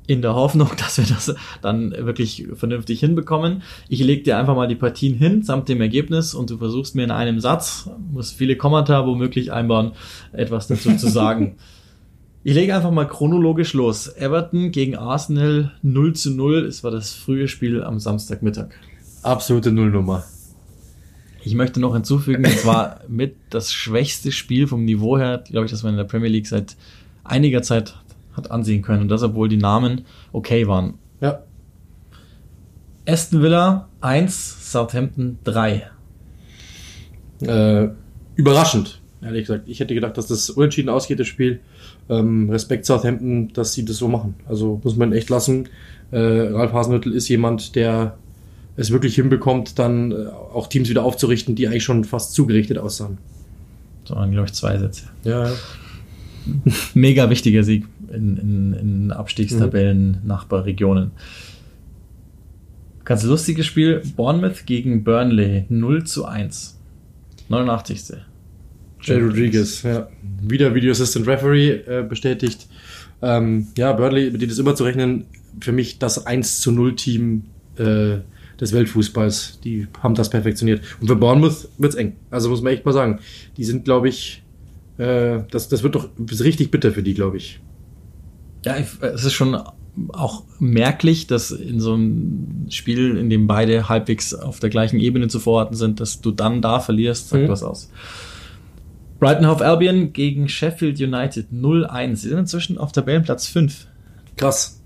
[0.09, 1.33] in der Hoffnung, dass wir das
[1.63, 3.63] dann wirklich vernünftig hinbekommen.
[3.89, 7.05] Ich lege dir einfach mal die Partien hin, samt dem Ergebnis, und du versuchst mir
[7.05, 9.93] in einem Satz, muss viele Kommentare womöglich einbauen,
[10.33, 11.55] etwas dazu zu sagen.
[12.47, 14.07] Ich lege einfach mal chronologisch los.
[14.07, 16.65] Everton gegen Arsenal 0 zu 0.
[16.67, 18.69] Es war das frühe Spiel am Samstagmittag.
[19.25, 20.23] Absolute Nullnummer.
[21.43, 25.73] Ich möchte noch hinzufügen, es war mit das schwächste Spiel vom Niveau her, glaube ich,
[25.73, 26.77] das man in der Premier League seit
[27.25, 27.97] einiger Zeit
[28.35, 29.03] hat ansehen können.
[29.03, 30.95] Und das, obwohl die Namen okay waren.
[31.21, 31.43] Ja.
[33.09, 35.91] Aston Villa 1, Southampton 3.
[37.41, 37.89] Äh,
[38.37, 39.65] überraschend, ehrlich gesagt.
[39.67, 41.59] Ich hätte gedacht, dass das unentschieden ausgeht, das Spiel.
[42.09, 44.35] Ähm, Respekt Southampton, dass sie das so machen.
[44.47, 45.69] Also muss man echt lassen.
[46.13, 48.17] Äh, Ralf Hasenhüttl ist jemand, der
[48.77, 53.19] es wirklich hinbekommt, dann äh, auch Teams wieder aufzurichten, die eigentlich schon fast zugerichtet aussahen.
[54.05, 55.05] So waren, glaube ich, zwei Sätze.
[55.25, 55.51] Ja,
[56.95, 61.11] Mega wichtiger Sieg in, in, in Abstiegstabellen, Nachbarregionen.
[63.05, 64.03] Ganz lustiges Spiel.
[64.17, 66.79] Bournemouth gegen Burnley 0 zu 1.
[67.49, 68.15] 89.
[69.07, 70.09] Jay Rodriguez, ja.
[70.43, 72.67] Wieder Video Assistant Referee äh, bestätigt.
[73.23, 75.25] Ähm, ja, Burnley, mit denen ist immer zu rechnen,
[75.61, 77.45] für mich das 1 zu 0 Team
[77.77, 78.19] äh,
[78.61, 79.61] des Weltfußballs.
[79.65, 80.83] Die haben das perfektioniert.
[81.01, 82.15] Und für Bournemouth wird's eng.
[82.31, 83.21] Also muss man echt mal sagen.
[83.57, 84.43] Die sind, glaube ich,
[84.99, 86.09] äh, das, das wird doch
[86.41, 87.61] richtig bitter für die, glaube ich.
[88.65, 89.57] Ja, ich, es ist schon
[90.13, 95.29] auch merklich, dass in so einem Spiel, in dem beide halbwegs auf der gleichen Ebene
[95.29, 97.49] zu verorten sind, dass du dann da verlierst, sagt Mhm.
[97.49, 97.91] was aus.
[99.19, 102.17] Brighton Hove Albion gegen Sheffield United 0-1.
[102.17, 103.87] Sie sind inzwischen auf Tabellenplatz 5.
[104.37, 104.83] Krass.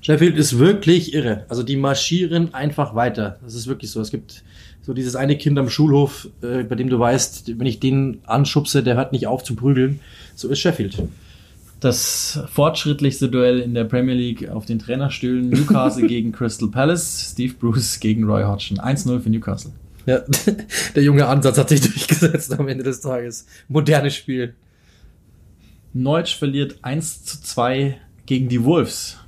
[0.00, 1.44] Sheffield ist wirklich irre.
[1.48, 3.38] Also die marschieren einfach weiter.
[3.44, 4.00] Das ist wirklich so.
[4.00, 4.44] Es gibt
[4.80, 8.82] so dieses eine Kind am Schulhof, äh, bei dem du weißt, wenn ich den anschubse,
[8.82, 10.00] der hört nicht auf zu prügeln.
[10.34, 11.02] So ist Sheffield.
[11.80, 15.50] Das fortschrittlichste Duell in der Premier League auf den Trainerstühlen.
[15.50, 17.32] Newcastle gegen Crystal Palace.
[17.32, 18.78] Steve Bruce gegen Roy Hodgson.
[18.78, 19.72] 1-0 für Newcastle.
[20.06, 20.20] Ja,
[20.94, 23.46] der junge Ansatz hat sich durchgesetzt am Ende des Tages.
[23.68, 24.54] Modernes Spiel.
[25.92, 29.18] Norwich verliert 1 zu 2 gegen die Wolves.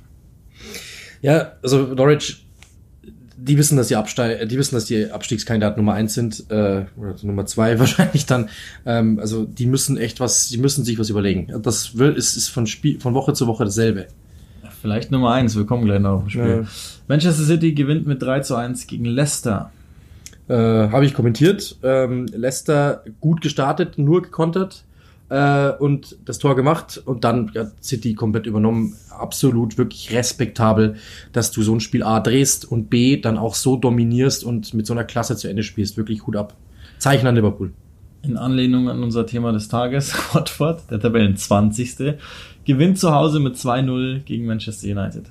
[1.21, 2.45] Ja, also Norwich,
[3.35, 7.15] die wissen, dass die Absteig, die wissen, dass die Abstiegskandidat Nummer eins sind, äh, oder
[7.23, 8.49] Nummer zwei wahrscheinlich dann.
[8.85, 11.51] Ähm, also die müssen echt was, die müssen sich was überlegen.
[11.61, 14.07] Das will, ist, ist von Spiel, von Woche zu Woche dasselbe.
[14.81, 16.63] Vielleicht Nummer eins, wir kommen gleich noch auf Spiel.
[16.63, 16.67] Ja.
[17.07, 19.71] Manchester City gewinnt mit 3 zu 1 gegen Leicester.
[20.49, 21.77] Äh, Habe ich kommentiert.
[21.83, 24.83] Ähm, Leicester gut gestartet, nur gekontert
[25.29, 28.95] äh, und das Tor gemacht und dann hat City komplett übernommen.
[29.11, 30.95] Absolut wirklich respektabel,
[31.33, 34.87] dass du so ein Spiel A drehst und B dann auch so dominierst und mit
[34.87, 35.97] so einer Klasse zu Ende spielst.
[35.97, 36.55] Wirklich Hut ab.
[36.97, 37.71] Zeichen an Liverpool.
[38.23, 42.17] In Anlehnung an unser Thema des Tages, Watford, der Tabellen 20.
[42.65, 45.25] gewinnt zu Hause mit 2-0 gegen Manchester United.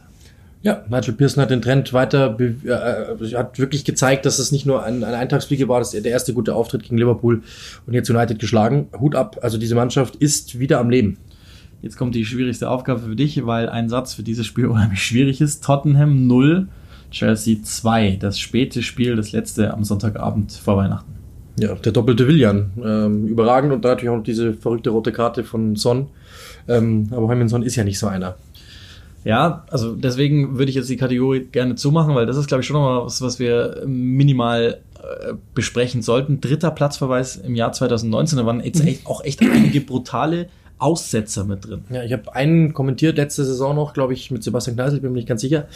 [0.63, 4.67] Ja, Nigel Pearson hat den Trend weiter, be- äh, hat wirklich gezeigt, dass es nicht
[4.67, 7.43] nur ein, ein Eintagsfliege war, das ist der erste gute Auftritt gegen Liverpool
[7.87, 8.89] und jetzt United geschlagen.
[8.99, 11.19] Hut ab, also diese Mannschaft ist wieder am Leben.
[11.81, 15.41] Jetzt kommt die schwierigste Aufgabe für dich, weil ein Satz für dieses Spiel unheimlich schwierig
[15.41, 15.63] ist.
[15.63, 16.67] Tottenham 0,
[17.13, 18.17] Chelsea 2.
[18.21, 21.13] Das späte Spiel, das letzte am Sonntagabend vor Weihnachten.
[21.61, 22.71] Ja, der doppelte Willian.
[22.85, 26.09] Ähm, überragend und natürlich auch noch diese verrückte rote Karte von Son.
[26.67, 28.35] Ähm, aber Heung-Min Son ist ja nicht so einer.
[29.25, 32.67] Ja, also deswegen würde ich jetzt die Kategorie gerne zumachen, weil das ist, glaube ich,
[32.67, 36.41] schon nochmal was, was wir minimal äh, besprechen sollten.
[36.41, 40.49] Dritter Platzverweis im Jahr 2019, da waren jetzt echt, auch echt einige brutale
[40.79, 41.83] Aussetzer mit drin.
[41.91, 45.19] Ja, ich habe einen kommentiert letzte Saison noch, glaube ich, mit Sebastian Kneisel, bin mir
[45.19, 45.67] nicht ganz sicher,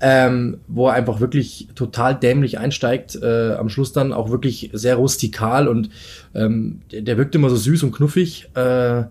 [0.00, 4.96] ähm, wo er einfach wirklich total dämlich einsteigt, äh, am Schluss dann auch wirklich sehr
[4.96, 5.90] rustikal und
[6.34, 8.48] ähm, der, der wirkt immer so süß und knuffig.
[8.54, 9.04] Äh,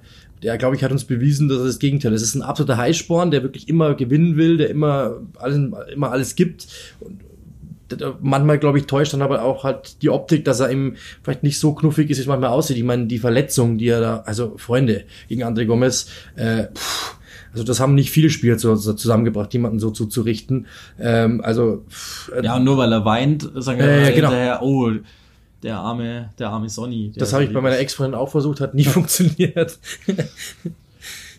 [0.43, 2.21] der, glaube ich, hat uns bewiesen, dass es das Gegenteil ist.
[2.21, 5.57] Es ist ein absoluter Heißsporn, der wirklich immer gewinnen will, der immer alles,
[5.93, 6.67] immer alles gibt.
[6.99, 7.23] Und
[8.21, 11.59] manchmal, glaube ich, täuscht dann aber auch halt die Optik, dass er eben vielleicht nicht
[11.59, 12.77] so knuffig ist, wie es manchmal aussieht.
[12.77, 17.15] Ich meine, die Verletzung, die er da, also Freunde gegen André Gomez, äh, pff,
[17.51, 20.65] also das haben nicht viele Spieler zusammengebracht, jemanden so zuzurichten.
[20.99, 24.29] Ähm, also pff, äh, Ja, und nur weil er weint, sagen wir Ja, ja, genau.
[24.29, 24.91] hinterher, oh,
[25.63, 27.11] der arme, der arme Sonny.
[27.11, 29.79] der das habe ich bei meiner Ex-Freundin auch versucht, hat nie funktioniert.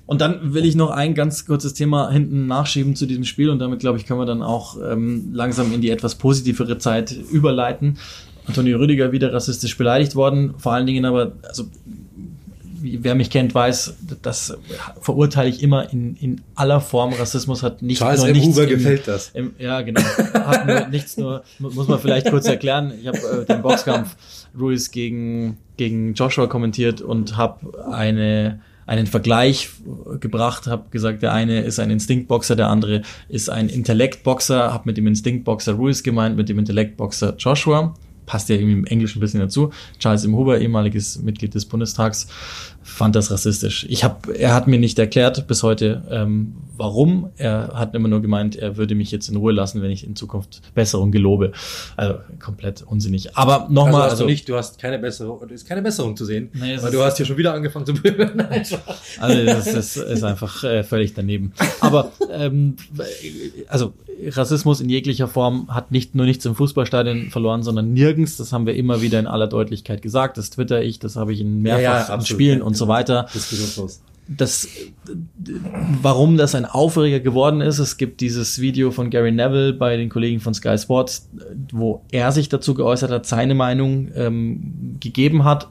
[0.07, 3.59] Und dann will ich noch ein ganz kurzes Thema hinten nachschieben zu diesem Spiel und
[3.59, 7.99] damit, glaube ich, können wir dann auch ähm, langsam in die etwas positivere Zeit überleiten.
[8.47, 11.64] Antonio Rüdiger wieder rassistisch beleidigt worden, vor allen Dingen aber, also
[13.01, 14.57] wer mich kennt, weiß, das
[15.01, 17.12] verurteile ich immer in, in aller Form.
[17.12, 18.35] Rassismus hat nicht Charles nur M.
[18.37, 19.30] nichts Huber im- gefällt das.
[19.35, 20.01] Im, ja, genau.
[20.01, 22.93] Hat nur nichts nur, mu- muss man vielleicht kurz erklären.
[23.01, 24.16] Ich habe äh, den Boxkampf
[24.59, 29.70] Ruiz gegen, gegen Joshua kommentiert und habe eine einen Vergleich
[30.20, 34.99] gebracht, habe gesagt, der eine ist ein Instinktboxer, der andere ist ein Intellektboxer, habe mit
[34.99, 37.95] dem Instinktboxer Ruiz gemeint, mit dem Intellektboxer Joshua.
[38.27, 39.70] Passt ja irgendwie im Englischen ein bisschen dazu.
[39.99, 40.37] Charles M.
[40.37, 42.29] Huber, ehemaliges Mitglied des Bundestags,
[42.83, 43.87] fand das rassistisch.
[43.89, 47.31] Ich hab, er hat mir nicht erklärt bis heute, ähm, warum.
[47.37, 50.16] Er hat immer nur gemeint, er würde mich jetzt in Ruhe lassen, wenn ich in
[50.16, 51.53] Zukunft Besserung gelobe.
[51.97, 53.37] Also komplett unsinnig.
[53.37, 56.25] Aber nochmal, also, also, also nicht, du hast keine Besserung, es ist keine Besserung zu
[56.25, 56.51] sehen.
[56.53, 58.43] Nee, weil du hast hier schon wieder angefangen zu blöden.
[59.18, 61.53] Also das ist, ist einfach äh, völlig daneben.
[61.81, 62.77] Aber ähm,
[63.68, 63.93] also
[64.29, 68.13] Rassismus in jeglicher Form hat nicht nur nichts im Fußballstadion verloren, sondern nirgends.
[68.36, 70.38] Das haben wir immer wieder in aller Deutlichkeit gesagt.
[70.38, 73.26] Das twitter ich, das habe ich in mehrfach Ja, ja, Spielen und so weiter.
[73.34, 74.00] Diskussionslos.
[74.26, 74.68] Das,
[76.00, 80.08] warum das ein Aufreger geworden ist, es gibt dieses Video von Gary Neville bei den
[80.08, 81.28] Kollegen von Sky Sports,
[81.72, 85.68] wo er sich dazu geäußert hat, seine Meinung ähm, gegeben hat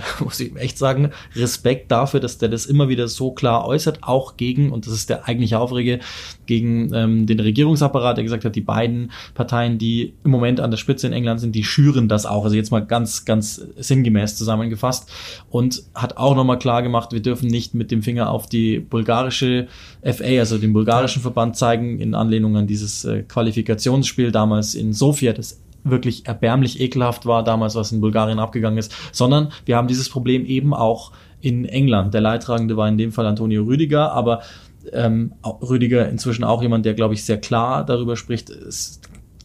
[0.20, 4.36] muss ich echt sagen, Respekt dafür, dass der das immer wieder so klar äußert, auch
[4.36, 6.00] gegen, und das ist der eigentliche Aufrege,
[6.46, 10.78] gegen ähm, den Regierungsapparat, der gesagt hat, die beiden Parteien, die im Moment an der
[10.78, 12.44] Spitze in England sind, die schüren das auch.
[12.44, 15.10] Also jetzt mal ganz, ganz sinngemäß zusammengefasst
[15.50, 19.68] und hat auch nochmal klar gemacht, wir dürfen nicht mit dem Finger auf die bulgarische
[20.02, 25.32] FA, also den bulgarischen Verband zeigen, in Anlehnung an dieses äh, Qualifikationsspiel damals in Sofia,
[25.32, 30.08] das wirklich erbärmlich ekelhaft war damals, was in Bulgarien abgegangen ist, sondern wir haben dieses
[30.08, 32.14] Problem eben auch in England.
[32.14, 34.42] Der Leidtragende war in dem Fall Antonio Rüdiger, aber
[34.92, 38.50] ähm, Rüdiger inzwischen auch jemand, der, glaube ich, sehr klar darüber spricht.
[38.50, 39.00] Es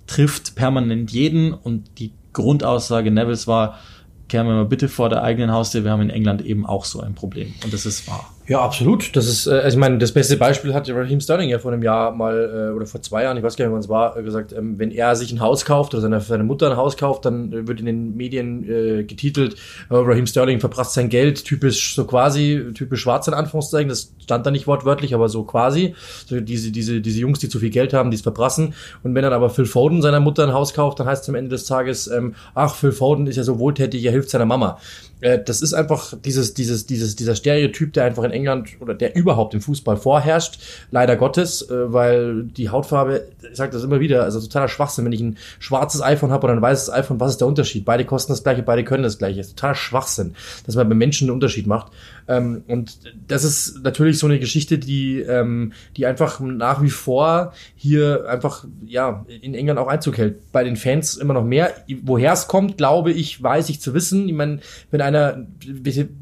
[0.06, 3.80] trifft permanent jeden und die Grundaussage Nevils war,
[4.28, 7.02] kehren wir mal bitte vor der eigenen Haustür, wir haben in England eben auch so
[7.02, 8.30] ein Problem und das ist wahr.
[8.50, 9.14] Ja, absolut.
[9.18, 11.84] Das ist, äh, also ich meine, das beste Beispiel hat Raheem Sterling ja vor einem
[11.84, 14.24] Jahr mal, äh, oder vor zwei Jahren, ich weiß gar nicht, wann es war, äh,
[14.24, 17.26] gesagt, ähm, wenn er sich ein Haus kauft oder seine, seine Mutter ein Haus kauft,
[17.26, 19.58] dann wird in den Medien äh, getitelt,
[19.90, 24.52] Raheem Sterling verprasst sein Geld, typisch so quasi, typisch schwarz in Anführungszeichen, das stand da
[24.52, 25.94] nicht wortwörtlich, aber so quasi,
[26.26, 28.76] so diese, diese, diese Jungs, die zu viel Geld haben, die es verprassen.
[29.04, 31.36] Und wenn dann aber Phil Foden seiner Mutter ein Haus kauft, dann heißt es am
[31.36, 34.80] Ende des Tages, ähm, ach, Phil Foden ist ja so wohltätig, er hilft seiner Mama.
[35.22, 39.16] Äh, das ist einfach dieses, dieses, dieses, dieser Stereotyp, der einfach in England oder der
[39.16, 40.60] überhaupt im Fußball vorherrscht.
[40.92, 45.06] Leider Gottes, äh, weil die Hautfarbe, ich sage das immer wieder, also totaler Schwachsinn.
[45.06, 47.86] Wenn ich ein schwarzes iPhone habe oder ein weißes iPhone, was ist der Unterschied?
[47.86, 49.38] Beide kosten das gleiche, beide können das gleiche.
[49.38, 51.92] Das ist totaler Schwachsinn, dass man bei Menschen einen Unterschied macht.
[52.28, 57.54] Ähm, und das ist natürlich so eine Geschichte, die, ähm, die einfach nach wie vor
[57.76, 60.52] hier einfach, ja, in England auch Einzug hält.
[60.52, 61.74] Bei den Fans immer noch mehr.
[62.04, 64.28] Woher es kommt, glaube ich, weiß ich zu wissen.
[64.28, 64.60] Ich meine,
[64.92, 65.46] wenn einer,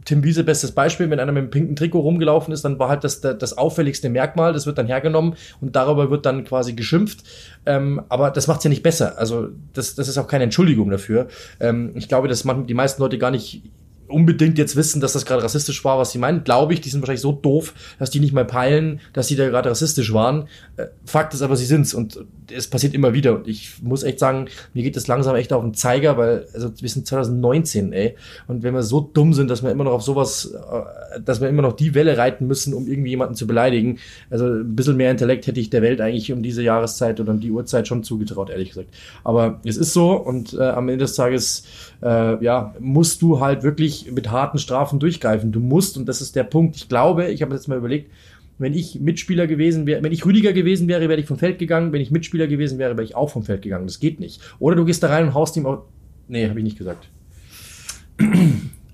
[0.05, 3.03] Tim Wiese bestes Beispiel, wenn einer mit einem pinken Trikot rumgelaufen ist, dann war halt
[3.03, 7.23] das, das auffälligste Merkmal, das wird dann hergenommen und darüber wird dann quasi geschimpft.
[7.65, 9.17] Ähm, aber das macht's ja nicht besser.
[9.17, 11.27] Also das, das ist auch keine Entschuldigung dafür.
[11.59, 13.63] Ähm, ich glaube, dass man die meisten Leute gar nicht
[14.07, 16.43] unbedingt jetzt wissen, dass das gerade rassistisch war, was sie meinen.
[16.43, 19.47] Glaube ich, die sind wahrscheinlich so doof, dass die nicht mal peilen, dass sie da
[19.49, 20.47] gerade rassistisch waren.
[20.77, 23.35] Äh, Fakt ist aber, sie sind's und es passiert immer wieder.
[23.35, 26.71] Und ich muss echt sagen, mir geht das langsam echt auf den Zeiger, weil also
[26.79, 28.15] wir sind 2019, ey.
[28.47, 31.49] Und wenn wir so dumm sind, dass wir immer noch auf sowas, äh, dass wir
[31.49, 33.99] immer noch die Welle reiten müssen, um irgendwie jemanden zu beleidigen.
[34.29, 37.39] Also ein bisschen mehr Intellekt hätte ich der Welt eigentlich um diese Jahreszeit oder um
[37.39, 38.89] die Uhrzeit schon zugetraut, ehrlich gesagt.
[39.23, 41.63] Aber es ist so und äh, am Ende des Tages
[42.01, 45.51] äh, ja, musst du halt wirklich mit harten Strafen durchgreifen.
[45.51, 48.11] Du musst, und das ist der Punkt, ich glaube, ich habe jetzt mal überlegt,
[48.57, 51.91] wenn ich Mitspieler gewesen wäre, wenn ich Rüdiger gewesen wäre, wäre ich vom Feld gegangen.
[51.91, 53.85] Wenn ich Mitspieler gewesen wäre, wäre ich auch vom Feld gegangen.
[53.85, 54.41] Das geht nicht.
[54.59, 55.83] Oder du gehst da rein und haust ihm auch.
[56.27, 57.09] Nee, habe ich nicht gesagt.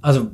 [0.02, 0.30] Also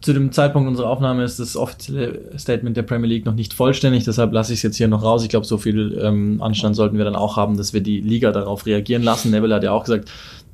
[0.00, 4.04] zu dem Zeitpunkt unserer Aufnahme ist das offizielle Statement der Premier League noch nicht vollständig,
[4.04, 5.22] deshalb lasse ich es jetzt hier noch raus.
[5.22, 8.32] Ich glaube, so viel ähm, Anstand sollten wir dann auch haben, dass wir die Liga
[8.32, 9.30] darauf reagieren lassen.
[9.30, 10.10] Neville hat ja auch gesagt,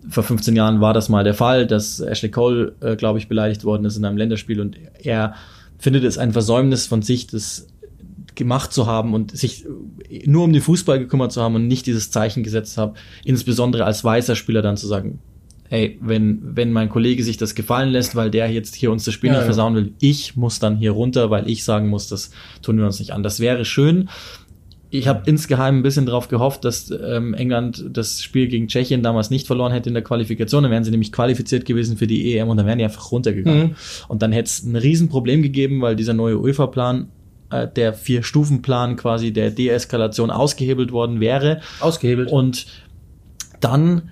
[0.08, 3.64] vor 15 Jahren war das mal der Fall, dass Ashley Cole, äh, glaube ich, beleidigt
[3.64, 5.34] worden ist in einem Länderspiel und er
[5.78, 7.66] findet es ein Versäumnis von sich, das
[8.34, 9.66] gemacht zu haben und sich
[10.24, 12.92] nur um den Fußball gekümmert zu haben und nicht dieses Zeichen gesetzt haben,
[13.24, 15.18] insbesondere als weißer Spieler dann zu sagen,
[15.68, 19.14] hey, wenn, wenn mein Kollege sich das gefallen lässt, weil der jetzt hier uns das
[19.14, 22.30] Spiel ja, nicht versauen will, ich muss dann hier runter, weil ich sagen muss, das
[22.62, 23.22] tun wir uns nicht an.
[23.22, 24.08] Das wäre schön,
[24.90, 29.28] ich habe insgeheim ein bisschen darauf gehofft, dass ähm, England das Spiel gegen Tschechien damals
[29.28, 30.62] nicht verloren hätte in der Qualifikation.
[30.62, 33.68] Dann wären sie nämlich qualifiziert gewesen für die EM und dann wären die einfach runtergegangen.
[33.68, 33.74] Mhm.
[34.08, 37.08] Und dann hätte es ein Riesenproblem gegeben, weil dieser neue UEFA-Plan,
[37.50, 41.60] äh, der Vier-Stufen-Plan quasi der Deeskalation ausgehebelt worden wäre.
[41.80, 42.30] Ausgehebelt.
[42.30, 42.66] Und
[43.60, 44.10] dann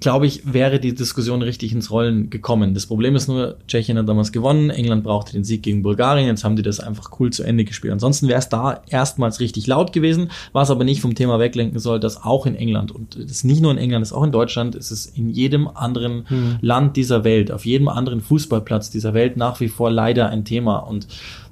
[0.00, 2.74] glaube ich, wäre die Diskussion richtig ins Rollen gekommen.
[2.74, 6.44] Das Problem ist nur, Tschechien hat damals gewonnen, England brauchte den Sieg gegen Bulgarien, jetzt
[6.44, 7.92] haben die das einfach cool zu Ende gespielt.
[7.92, 12.00] Ansonsten wäre es da erstmals richtig laut gewesen, was aber nicht vom Thema weglenken soll,
[12.00, 14.32] dass auch in England und das ist nicht nur in England, das ist auch in
[14.32, 16.58] Deutschland, ist es in jedem anderen hm.
[16.60, 20.78] Land dieser Welt, auf jedem anderen Fußballplatz dieser Welt nach wie vor leider ein Thema
[20.78, 21.06] und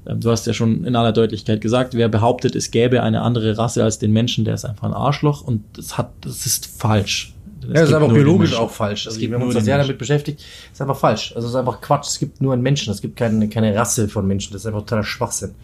[0.07, 3.59] ähm, Du hast ja schon in aller Deutlichkeit gesagt, wer behauptet, es gäbe eine andere
[3.59, 7.35] Rasse als den Menschen, der ist einfach ein Arschloch und das hat, das ist falsch.
[7.61, 9.07] Das ja, ist einfach biologisch auch falsch.
[9.07, 10.43] Also, wenn wir uns da sehr damit beschäftigt,
[10.73, 11.33] ist einfach falsch.
[11.35, 12.09] Also, es ist einfach Quatsch.
[12.09, 12.93] Es gibt nur einen Menschen.
[12.93, 14.53] Es gibt keine, keine Rasse von Menschen.
[14.53, 15.55] Das ist einfach totaler Schwachsinn.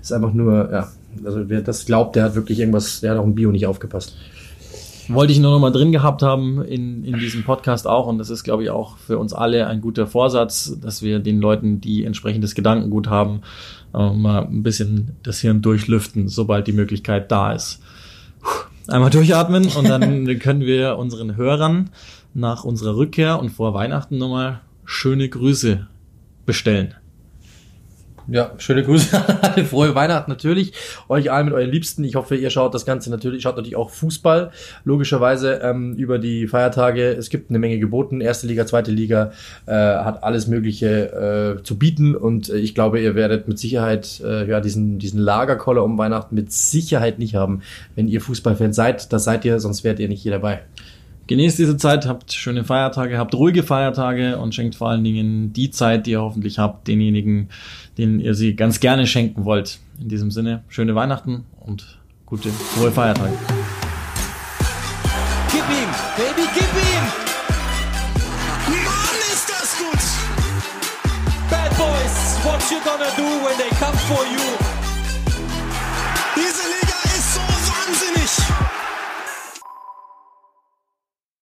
[0.00, 0.92] Es ist einfach nur, ja.
[1.24, 4.16] Also, wer das glaubt, der hat wirklich irgendwas, der hat auch im Bio nicht aufgepasst.
[5.08, 8.06] Wollte ich nur noch mal drin gehabt haben in, in diesem Podcast auch.
[8.06, 11.40] Und das ist, glaube ich, auch für uns alle ein guter Vorsatz, dass wir den
[11.40, 13.42] Leuten, die entsprechendes Gedankengut haben,
[13.94, 17.80] äh, mal ein bisschen das Hirn durchlüften, sobald die Möglichkeit da ist.
[18.88, 21.90] Einmal durchatmen und dann können wir unseren Hörern
[22.34, 25.86] nach unserer Rückkehr und vor Weihnachten nochmal schöne Grüße
[26.46, 26.94] bestellen.
[28.28, 30.72] Ja, schöne Grüße alle, frohe Weihnachten natürlich.
[31.08, 32.04] Euch allen mit euren Liebsten.
[32.04, 34.52] Ich hoffe, ihr schaut das Ganze natürlich, schaut natürlich auch Fußball.
[34.84, 37.08] Logischerweise ähm, über die Feiertage.
[37.10, 38.20] Es gibt eine Menge geboten.
[38.20, 39.32] Erste Liga, zweite Liga
[39.66, 44.20] äh, hat alles Mögliche äh, zu bieten und äh, ich glaube, ihr werdet mit Sicherheit
[44.24, 47.62] äh, ja diesen diesen Lagerkoller um Weihnachten mit Sicherheit nicht haben,
[47.96, 49.12] wenn ihr Fußballfan seid.
[49.12, 50.62] Das seid ihr, sonst wärt ihr nicht hier dabei.
[51.28, 55.70] Genießt diese Zeit, habt schöne Feiertage, habt ruhige Feiertage und schenkt vor allen Dingen die
[55.70, 57.48] Zeit, die ihr hoffentlich habt, denjenigen,
[57.96, 59.78] denen ihr sie ganz gerne schenken wollt.
[60.00, 63.34] In diesem Sinne, schöne Weihnachten und gute, frohe Feiertage.
[65.52, 67.04] Gib ihm, Baby, gib ihm!
[68.84, 71.50] Mann, ist das gut!
[71.50, 74.61] Bad boys, what you gonna do when they come for you?